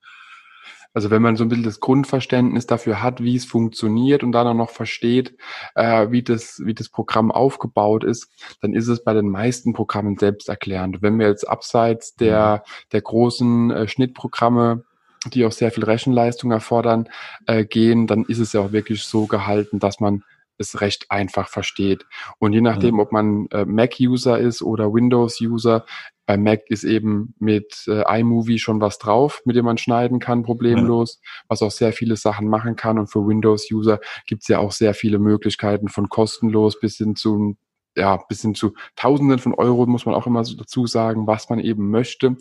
[0.94, 4.46] Also wenn man so ein bisschen das Grundverständnis dafür hat, wie es funktioniert und dann
[4.46, 5.37] auch noch versteht,
[5.74, 10.16] äh, wie, das, wie das Programm aufgebaut ist, dann ist es bei den meisten Programmen
[10.18, 11.02] selbsterklärend.
[11.02, 14.85] Wenn wir jetzt abseits der, der großen äh, Schnittprogramme
[15.26, 17.09] die auch sehr viel Rechenleistung erfordern,
[17.46, 20.24] äh, gehen, dann ist es ja auch wirklich so gehalten, dass man
[20.59, 22.07] es recht einfach versteht.
[22.38, 25.85] Und je nachdem, ob man äh, Mac-User ist oder Windows-User,
[26.26, 30.42] bei Mac ist eben mit äh, iMovie schon was drauf, mit dem man schneiden kann,
[30.42, 31.30] problemlos, ja.
[31.48, 32.98] was auch sehr viele Sachen machen kann.
[32.98, 37.56] Und für Windows-User gibt es ja auch sehr viele Möglichkeiten von kostenlos bis hin zu
[37.94, 41.50] ja, bis hin zu Tausenden von Euro muss man auch immer so dazu sagen, was
[41.50, 42.37] man eben möchte.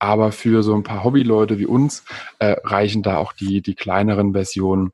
[0.00, 2.04] Aber für so ein paar Hobbyleute wie uns
[2.40, 4.90] äh, reichen da auch die, die kleineren Versionen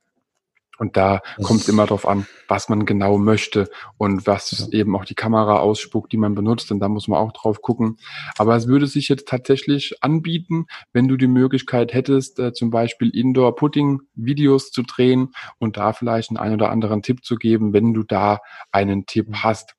[0.79, 4.81] und da kommt es immer darauf an, was man genau möchte und was ja.
[4.81, 6.73] eben auch die Kamera ausspuckt, die man benutzt.
[6.73, 7.99] Und da muss man auch drauf gucken.
[8.37, 13.11] Aber es würde sich jetzt tatsächlich anbieten, wenn du die Möglichkeit hättest, äh, zum Beispiel
[13.11, 18.03] Indoor-Putting-Videos zu drehen und da vielleicht einen, einen oder anderen Tipp zu geben, wenn du
[18.03, 18.41] da
[18.73, 19.77] einen Tipp hast.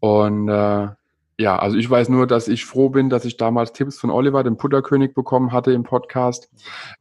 [0.00, 0.88] Und äh,
[1.38, 4.42] ja, also ich weiß nur, dass ich froh bin, dass ich damals Tipps von Oliver,
[4.42, 6.48] dem Putterkönig, bekommen hatte im Podcast,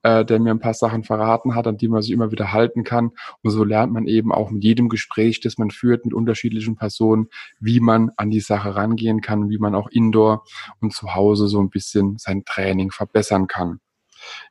[0.03, 2.83] äh, der mir ein paar Sachen verraten hat, an die man sich immer wieder halten
[2.83, 3.11] kann.
[3.43, 7.27] Und so lernt man eben auch mit jedem Gespräch, das man führt mit unterschiedlichen Personen,
[7.61, 10.43] wie man an die Sache rangehen kann, wie man auch indoor
[10.81, 13.79] und zu Hause so ein bisschen sein Training verbessern kann.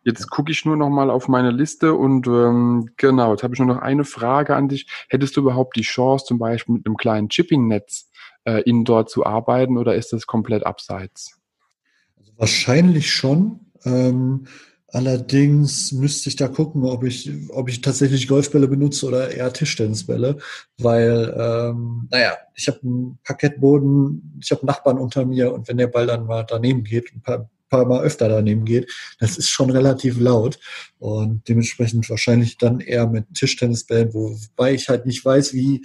[0.02, 3.60] Jetzt gucke ich nur noch mal auf meine Liste und ähm, genau, jetzt habe ich
[3.60, 4.86] nur noch eine Frage an dich.
[5.08, 8.10] Hättest du überhaupt die Chance, zum Beispiel mit einem kleinen Chipping-Netz
[8.44, 11.38] äh, indoor zu arbeiten oder ist das komplett abseits?
[12.18, 13.60] Also wahrscheinlich schon.
[13.84, 14.46] Ähm,
[14.88, 20.38] allerdings müsste ich da gucken, ob ich, ob ich tatsächlich Golfbälle benutze oder eher Tischtennisbälle,
[20.78, 25.88] weil, ähm, naja, ich habe einen Parkettboden, ich habe Nachbarn unter mir und wenn der
[25.88, 29.70] Ball dann mal daneben geht, ein paar, paar Mal öfter daneben geht, das ist schon
[29.70, 30.60] relativ laut
[30.98, 35.84] und dementsprechend wahrscheinlich dann eher mit Tischtennisbällen, wobei ich halt nicht weiß, wie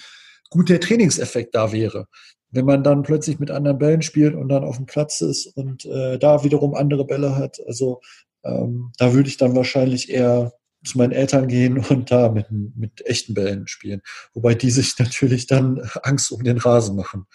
[0.51, 2.07] gut der Trainingseffekt da wäre
[2.51, 5.85] wenn man dann plötzlich mit anderen Bällen spielt und dann auf dem Platz ist und
[5.85, 8.01] äh, da wiederum andere Bälle hat, also
[8.43, 13.05] ähm, da würde ich dann wahrscheinlich eher zu meinen Eltern gehen und da mit, mit
[13.05, 14.01] echten Bällen spielen.
[14.33, 17.25] Wobei die sich natürlich dann Angst um den Rasen machen.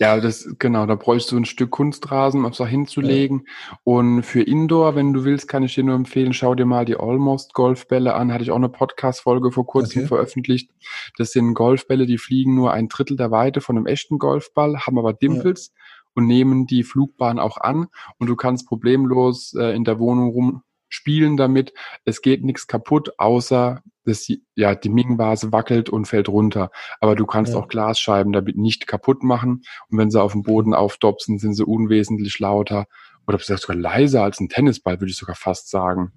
[0.00, 3.44] Ja, das, genau, da bräuchst du ein Stück Kunstrasen, um es da hinzulegen.
[3.46, 3.78] Ja.
[3.84, 6.96] Und für Indoor, wenn du willst, kann ich dir nur empfehlen, schau dir mal die
[6.96, 8.32] Almost Golfbälle an.
[8.32, 10.08] Hatte ich auch eine Podcast-Folge vor kurzem okay.
[10.08, 10.70] veröffentlicht.
[11.16, 14.98] Das sind Golfbälle, die fliegen nur ein Drittel der Weite von einem echten Golfball, haben
[14.98, 15.68] aber Dimpels.
[15.68, 15.80] Ja
[16.14, 17.88] und nehmen die Flugbahn auch an
[18.18, 20.62] und du kannst problemlos äh, in der Wohnung rum
[20.94, 21.74] spielen damit.
[22.04, 26.70] Es geht nichts kaputt, außer dass ja, die Ming-Vase wackelt und fällt runter.
[27.00, 27.58] Aber du kannst ja.
[27.58, 29.62] auch Glasscheiben damit nicht kaputt machen.
[29.88, 32.86] Und wenn sie auf dem Boden aufdopsen, sind sie unwesentlich lauter
[33.26, 36.12] oder sogar leiser als ein Tennisball, würde ich sogar fast sagen.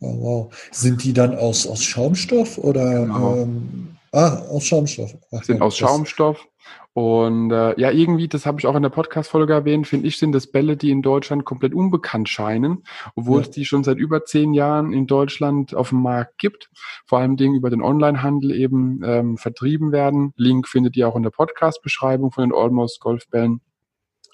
[0.00, 0.68] Oh, wow.
[0.70, 3.06] Sind die dann aus, aus Schaumstoff oder?
[3.06, 3.36] Genau.
[3.36, 5.16] Ähm, Ah, aus Schaumstoff.
[5.32, 6.46] Ach, sind aus Schaumstoff.
[6.94, 10.32] Und äh, ja, irgendwie, das habe ich auch in der Podcast-Folge erwähnt, finde ich, sind
[10.32, 13.42] das Bälle, die in Deutschland komplett unbekannt scheinen, obwohl ja.
[13.42, 16.68] es die schon seit über zehn Jahren in Deutschland auf dem Markt gibt,
[17.06, 20.34] vor allem Dingen über den Onlinehandel eben ähm, vertrieben werden.
[20.36, 23.62] Link findet ihr auch in der Podcast-Beschreibung von den Almost Golfbällen.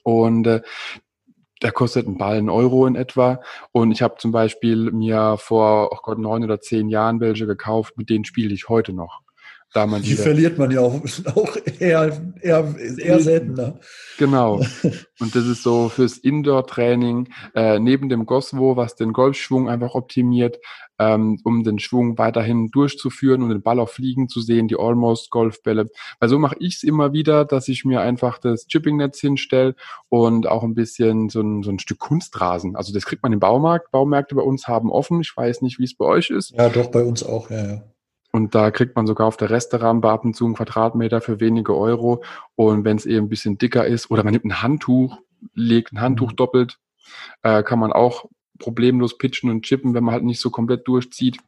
[0.03, 0.63] Und äh,
[1.63, 3.41] der kostet ein Ball einen Euro in etwa.
[3.71, 7.97] Und ich habe zum Beispiel mir vor, oh Gott, neun oder zehn Jahren welche gekauft,
[7.97, 9.23] mit denen spiele ich heute noch.
[9.75, 10.95] Da man die verliert man ja auch,
[11.35, 13.79] auch eher, eher, eher seltener.
[14.17, 14.61] Genau.
[15.21, 20.59] Und das ist so fürs Indoor-Training äh, neben dem Goswo, was den Golfschwung einfach optimiert,
[20.99, 25.91] ähm, um den Schwung weiterhin durchzuführen und den Ball auch fliegen zu sehen, die Almost-Golfbälle.
[26.19, 29.75] Weil so mache ich es immer wieder, dass ich mir einfach das Chipping-Netz hinstelle
[30.09, 32.75] und auch ein bisschen so ein, so ein Stück Kunstrasen.
[32.75, 33.91] Also das kriegt man im Baumarkt.
[33.91, 35.21] Baumärkte bei uns haben offen.
[35.21, 36.53] Ich weiß nicht, wie es bei euch ist.
[36.53, 37.83] Ja, doch, bei uns auch, ja, ja.
[38.39, 41.77] Und da kriegt man sogar auf der Resterampe ab und zu einen Quadratmeter für wenige
[41.77, 42.23] Euro.
[42.55, 45.19] Und wenn es eben ein bisschen dicker ist, oder man nimmt ein Handtuch,
[45.55, 46.37] legt ein Handtuch mhm.
[46.37, 46.79] doppelt,
[47.43, 48.27] äh, kann man auch
[48.61, 51.39] problemlos pitchen und chippen, wenn man halt nicht so komplett durchzieht.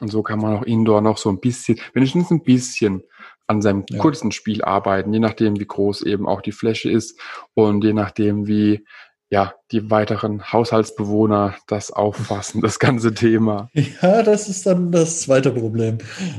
[0.00, 3.04] Und so kann man auch indoor noch so ein bisschen, wenigstens ein bisschen
[3.46, 3.98] an seinem ja.
[3.98, 7.20] kurzen Spiel arbeiten, je nachdem, wie groß eben auch die Fläche ist
[7.54, 8.84] und je nachdem, wie
[9.30, 13.70] ja, die weiteren Haushaltsbewohner das auffassen, das ganze Thema.
[14.02, 15.98] Ja, das ist dann das zweite Problem.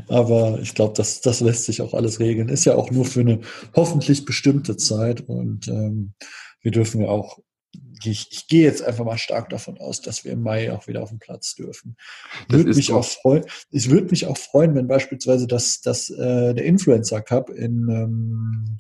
[0.09, 2.49] Aber ich glaube, das, das lässt sich auch alles regeln.
[2.49, 3.39] Ist ja auch nur für eine
[3.75, 5.21] hoffentlich bestimmte Zeit.
[5.21, 6.13] Und ähm,
[6.61, 7.39] wir dürfen ja auch,
[8.03, 11.01] ich, ich gehe jetzt einfach mal stark davon aus, dass wir im Mai auch wieder
[11.01, 11.95] auf den Platz dürfen.
[12.49, 16.65] Würde mich auch freuen, ich würde mich auch freuen, wenn beispielsweise das, das, äh, der
[16.65, 18.77] Influencer Cup in ähm,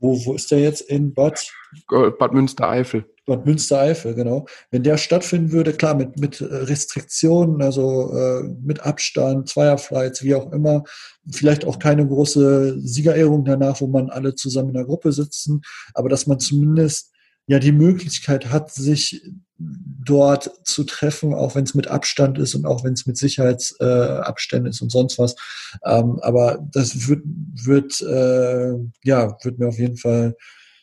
[0.00, 1.52] wo, wo ist der jetzt in Bad?
[1.88, 3.04] Bad Münstereifel.
[3.28, 4.46] Bad Münstereifel, genau.
[4.70, 10.50] Wenn der stattfinden würde, klar, mit, mit Restriktionen, also äh, mit Abstand, Zweierflights, wie auch
[10.52, 10.82] immer,
[11.30, 15.62] vielleicht auch keine große Siegerehrung danach, wo man alle zusammen in der Gruppe sitzen,
[15.94, 17.12] aber dass man zumindest
[17.46, 19.22] ja die Möglichkeit hat, sich
[19.58, 24.66] dort zu treffen, auch wenn es mit Abstand ist und auch wenn es mit Sicherheitsabständen
[24.66, 25.34] äh, ist und sonst was.
[25.84, 28.74] Ähm, aber das wird, wird, äh,
[29.04, 30.36] ja, wird mir auf jeden Fall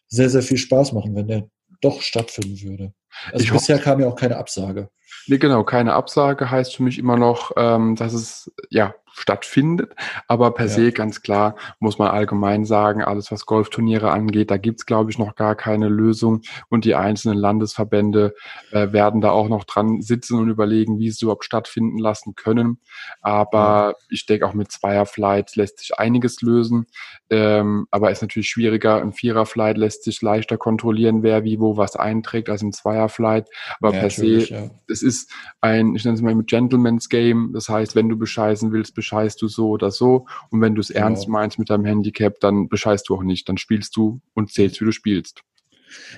[0.07, 1.49] sehr, sehr viel Spaß machen, wenn der
[1.86, 2.93] doch stattfinden würde.
[3.32, 4.89] Also ich bisher kam ja auch keine Absage.
[5.28, 9.95] Nee, genau, keine Absage heißt für mich immer noch, ähm, dass es ja stattfindet.
[10.28, 10.72] Aber per ja.
[10.72, 15.18] se ganz klar muss man allgemein sagen, alles was Golfturniere angeht, da gibt's glaube ich,
[15.18, 16.41] noch gar keine Lösung.
[16.70, 18.36] Und die einzelnen Landesverbände
[18.72, 22.80] äh, werden da auch noch dran sitzen und überlegen, wie sie überhaupt stattfinden lassen können.
[23.22, 24.05] Aber ja.
[24.09, 26.88] ich denke, auch mit Zweierflight lässt sich einiges lösen.
[27.30, 29.01] Ähm, aber ist natürlich schwieriger.
[29.01, 32.74] Im Viererflight lässt sich leichter kontrollieren, wer wie wo was einträgt, als im
[33.05, 33.47] Zweierflight.
[33.79, 35.31] Aber ja, per se, es ist
[35.61, 37.51] ein, ich nenne es mal mit Gentleman's Game.
[37.53, 40.25] Das heißt, wenn du bescheißen willst, bescheißt du so oder so.
[40.49, 41.01] Und wenn du es genau.
[41.01, 43.47] ernst meinst mit deinem Handicap, dann bescheißt du auch nicht.
[43.49, 45.41] Dann spielst du und zählst, wie du spielst.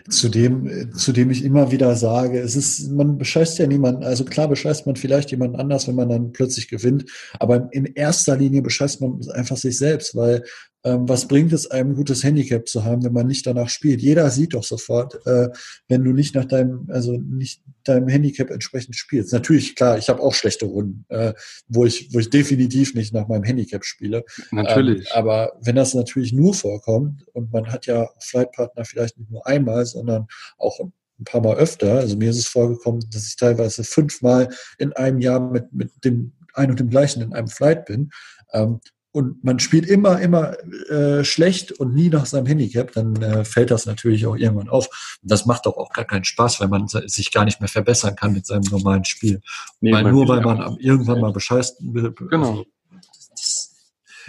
[0.10, 4.26] Zu dem, zu dem ich immer wieder sage, es ist, man bescheißt ja niemanden, also
[4.26, 7.06] klar bescheißt man vielleicht jemanden anders, wenn man dann plötzlich gewinnt,
[7.38, 10.44] aber in erster Linie bescheißt man einfach sich selbst, weil
[11.00, 14.02] was bringt es einem, gutes Handicap zu haben, wenn man nicht danach spielt?
[14.02, 15.50] Jeder sieht doch sofort, äh,
[15.88, 19.34] wenn du nicht nach deinem, also nicht deinem Handicap entsprechend spielst.
[19.34, 21.34] Natürlich, klar, ich habe auch schlechte Runden, äh,
[21.68, 24.24] wo ich, wo ich definitiv nicht nach meinem Handicap spiele.
[24.52, 25.08] Natürlich.
[25.08, 29.46] Ähm, aber wenn das natürlich nur vorkommt und man hat ja Flightpartner vielleicht nicht nur
[29.48, 30.28] einmal, sondern
[30.58, 31.94] auch ein paar Mal öfter.
[31.94, 36.34] Also mir ist es vorgekommen, dass ich teilweise fünfmal in einem Jahr mit, mit dem
[36.54, 38.12] ein und dem gleichen in einem Flight bin.
[38.54, 38.80] Ähm,
[39.12, 40.56] und man spielt immer, immer
[40.90, 44.88] äh, schlecht und nie nach seinem Handicap, dann äh, fällt das natürlich auch irgendwann auf.
[45.22, 48.16] Und das macht doch auch gar keinen Spaß, weil man sich gar nicht mehr verbessern
[48.16, 49.42] kann mit seinem normalen Spiel.
[49.82, 52.14] Nee, weil nur weil man irgendwann mal bescheißt will.
[52.30, 52.50] Genau.
[52.50, 52.66] Also,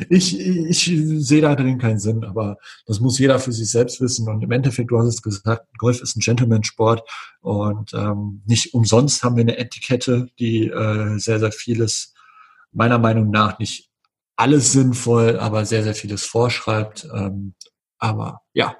[0.08, 0.84] ich, ich
[1.26, 4.28] sehe da drin keinen Sinn, aber das muss jeder für sich selbst wissen.
[4.28, 7.02] Und im Endeffekt, du hast es gesagt, Golf ist ein Gentleman-Sport
[7.40, 12.14] und ähm, nicht umsonst haben wir eine Etikette, die äh, sehr, sehr vieles
[12.72, 13.87] meiner Meinung nach nicht
[14.38, 17.08] alles sinnvoll, aber sehr, sehr vieles vorschreibt.
[17.12, 17.54] Ähm,
[17.98, 18.76] aber ja,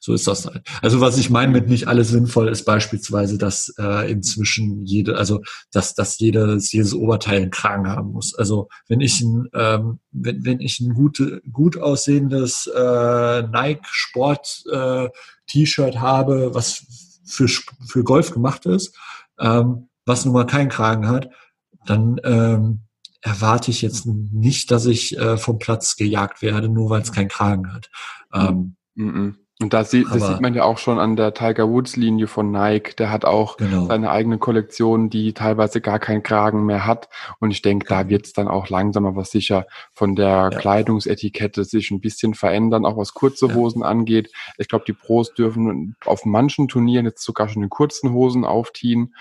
[0.00, 0.62] so ist das halt.
[0.80, 5.42] Also was ich meine mit nicht alles sinnvoll ist beispielsweise, dass äh, inzwischen jede, also
[5.72, 8.36] dass, dass jedes, jedes Oberteil einen Kragen haben muss.
[8.36, 14.62] Also wenn ich ein, ähm, wenn, wenn ich ein gute, gut aussehendes äh, Nike Sport
[14.70, 15.08] äh,
[15.48, 16.84] T-Shirt habe, was
[17.26, 18.96] für, für Golf gemacht ist,
[19.40, 21.28] ähm, was nun mal keinen Kragen hat,
[21.84, 22.82] dann ähm,
[23.22, 27.28] erwarte ich jetzt nicht, dass ich äh, vom Platz gejagt werde, nur weil es keinen
[27.28, 27.90] Kragen hat.
[28.32, 29.34] Ähm, mm -mm.
[29.62, 32.50] Und das sieht, das sieht man ja auch schon an der Tiger Woods Linie von
[32.50, 32.96] Nike.
[32.96, 33.84] Der hat auch genau.
[33.86, 37.10] seine eigene Kollektion, die teilweise gar keinen Kragen mehr hat.
[37.40, 40.50] Und ich denke, da wird es dann auch langsam aber sicher von der ja.
[40.50, 43.88] Kleidungsetikette sich ein bisschen verändern, auch was kurze Hosen ja.
[43.88, 44.32] angeht.
[44.56, 49.14] Ich glaube, die Pros dürfen auf manchen Turnieren jetzt sogar schon in kurzen Hosen aufziehen.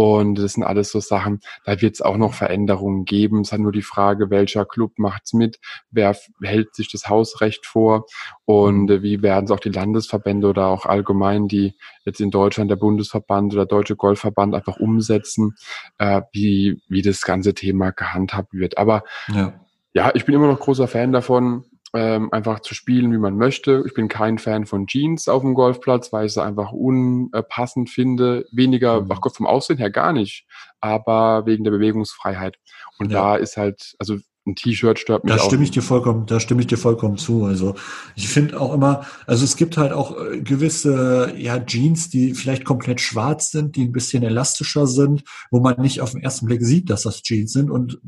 [0.00, 3.42] Und das sind alles so Sachen, da wird es auch noch Veränderungen geben.
[3.42, 5.58] Es hat nur die Frage, welcher Club macht's mit,
[5.90, 8.06] wer hält sich das Hausrecht vor
[8.46, 9.02] und mhm.
[9.02, 11.74] wie werden es auch die Landesverbände oder auch allgemein die
[12.06, 15.56] jetzt in Deutschland der Bundesverband oder Deutsche Golfverband einfach umsetzen,
[15.98, 18.78] äh, wie, wie das ganze Thema gehandhabt wird.
[18.78, 19.52] Aber ja.
[19.92, 23.82] ja, ich bin immer noch großer Fan davon, ähm, einfach zu spielen, wie man möchte.
[23.86, 28.46] Ich bin kein Fan von Jeans auf dem Golfplatz, weil ich sie einfach unpassend finde.
[28.52, 29.10] Weniger, mhm.
[29.10, 30.46] ach Gott, vom Aussehen her gar nicht,
[30.80, 32.58] aber wegen der Bewegungsfreiheit.
[32.98, 33.20] Und ja.
[33.20, 36.62] da ist halt, also ein T-Shirt stört mich da stimme ich dir vollkommen, da stimme
[36.62, 37.44] ich dir vollkommen zu.
[37.44, 37.74] Also
[38.16, 42.64] ich finde auch immer, also es gibt halt auch äh, gewisse ja Jeans, die vielleicht
[42.64, 46.62] komplett schwarz sind, die ein bisschen elastischer sind, wo man nicht auf den ersten Blick
[46.62, 48.00] sieht, dass das Jeans sind und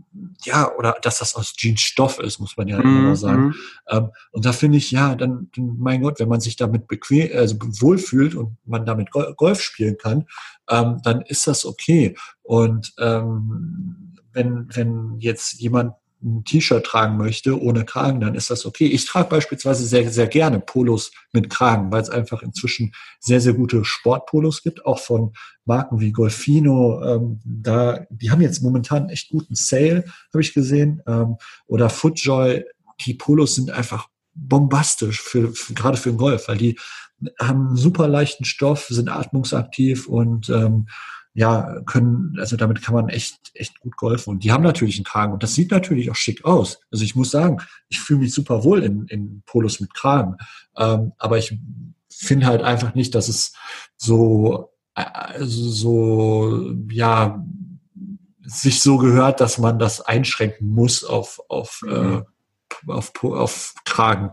[0.45, 2.99] ja oder dass das aus Jeansstoff ist, muss man ja mhm.
[2.99, 3.45] immer sagen.
[3.45, 3.55] Mhm.
[3.91, 7.57] Ähm, und da finde ich ja, dann mein Gott, wenn man sich damit bequem, also
[7.61, 10.24] wohlfühlt und man damit Golf spielen kann,
[10.70, 12.16] ähm, dann ist das okay.
[12.43, 15.93] Und ähm, wenn wenn jetzt jemand
[16.23, 18.87] ein T-Shirt tragen möchte ohne Kragen, dann ist das okay.
[18.87, 23.55] Ich trage beispielsweise sehr, sehr gerne Polos mit Kragen, weil es einfach inzwischen sehr, sehr
[23.55, 25.33] gute Sportpolos gibt, auch von
[25.64, 27.03] Marken wie Golfino.
[27.05, 31.03] Ähm, da, die haben jetzt momentan echt guten Sale, habe ich gesehen.
[31.07, 32.64] Ähm, oder Footjoy.
[33.07, 36.79] Die Polos sind einfach bombastisch für, für gerade für den Golf, weil die
[37.41, 40.87] haben super leichten Stoff, sind atmungsaktiv und ähm,
[41.35, 44.30] ja, können, also damit kann man echt, echt gut golfen.
[44.30, 46.80] Und die haben natürlich einen Kragen und das sieht natürlich auch schick aus.
[46.91, 47.59] Also ich muss sagen,
[47.89, 50.37] ich fühle mich super wohl in, in Polos mit Kragen.
[50.76, 51.59] Ähm, aber ich
[52.11, 53.55] finde halt einfach nicht, dass es
[53.97, 55.05] so, äh,
[55.41, 57.43] so, ja,
[58.45, 62.24] sich so gehört, dass man das einschränken muss auf, auf, äh, mhm.
[62.89, 64.30] äh, auf, auf Kragen.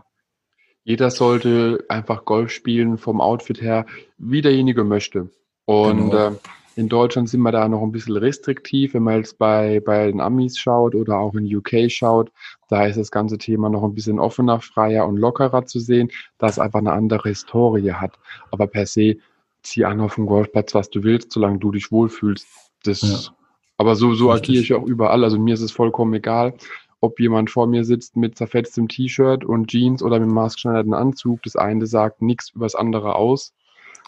[0.83, 3.85] Jeder sollte einfach Golf spielen vom Outfit her,
[4.17, 5.29] wie derjenige möchte.
[5.65, 6.29] Und genau.
[6.29, 6.35] äh,
[6.79, 10.21] in Deutschland sind wir da noch ein bisschen restriktiv, wenn man jetzt bei, bei den
[10.21, 12.31] Amis schaut oder auch in UK schaut.
[12.69, 16.47] Da ist das ganze Thema noch ein bisschen offener, freier und lockerer zu sehen, da
[16.47, 18.17] es einfach eine andere Historie hat.
[18.51, 19.17] Aber per se,
[19.61, 22.47] zieh an auf dem Golfplatz, was du willst, solange du dich wohlfühlst.
[22.83, 23.35] Das, ja.
[23.77, 25.25] Aber so, so agiere ich auch überall.
[25.25, 26.53] Also mir ist es vollkommen egal,
[27.01, 31.43] ob jemand vor mir sitzt mit zerfetztem T-Shirt und Jeans oder mit maßgeschneiderten Anzug.
[31.43, 33.53] Das eine sagt nichts über das andere aus.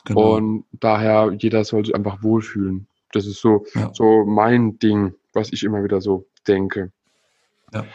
[0.06, 0.36] Genau.
[0.36, 2.88] Und daher, jeder soll sich einfach wohlfühlen.
[3.12, 3.92] Das ist so, ja.
[3.94, 6.92] so mein Ding, was ich immer wieder so denke.
[7.74, 7.86] Ja.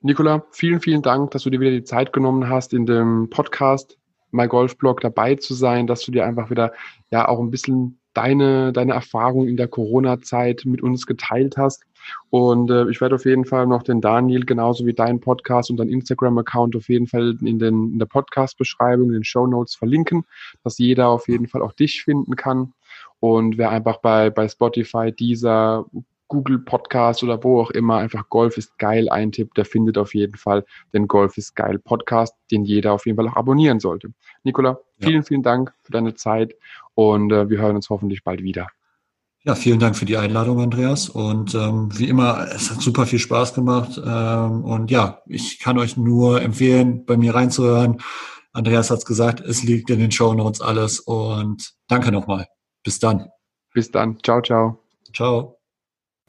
[0.00, 3.98] Nicola, vielen, vielen Dank, dass du dir wieder die Zeit genommen hast, in dem Podcast
[4.30, 6.72] My Golf Blog dabei zu sein, dass du dir einfach wieder
[7.10, 11.84] ja auch ein bisschen deine, deine Erfahrung in der Corona-Zeit mit uns geteilt hast.
[12.30, 15.76] Und äh, ich werde auf jeden Fall noch den Daniel genauso wie deinen Podcast und
[15.76, 20.24] deinen Instagram-Account auf jeden Fall in, den, in der Podcast-Beschreibung, in den Show Notes verlinken,
[20.62, 22.72] dass jeder auf jeden Fall auch dich finden kann.
[23.20, 25.86] Und wer einfach bei, bei Spotify, dieser
[26.28, 30.36] Google Podcast oder wo auch immer einfach Golf ist geil eintippt, der findet auf jeden
[30.36, 34.12] Fall den Golf ist geil Podcast, den jeder auf jeden Fall auch abonnieren sollte.
[34.44, 35.22] Nikola, vielen, ja.
[35.22, 36.54] vielen Dank für deine Zeit
[36.94, 38.68] und äh, wir hören uns hoffentlich bald wieder.
[39.46, 41.08] Ja, vielen Dank für die Einladung, Andreas.
[41.08, 43.96] Und ähm, wie immer, es hat super viel Spaß gemacht.
[44.04, 47.98] Ähm, und ja, ich kann euch nur empfehlen, bei mir reinzuhören.
[48.52, 50.98] Andreas hat es gesagt, es liegt in den Show Notes alles.
[50.98, 52.48] Und danke nochmal.
[52.82, 53.28] Bis dann.
[53.72, 54.18] Bis dann.
[54.20, 54.80] Ciao, ciao.
[55.12, 55.56] Ciao.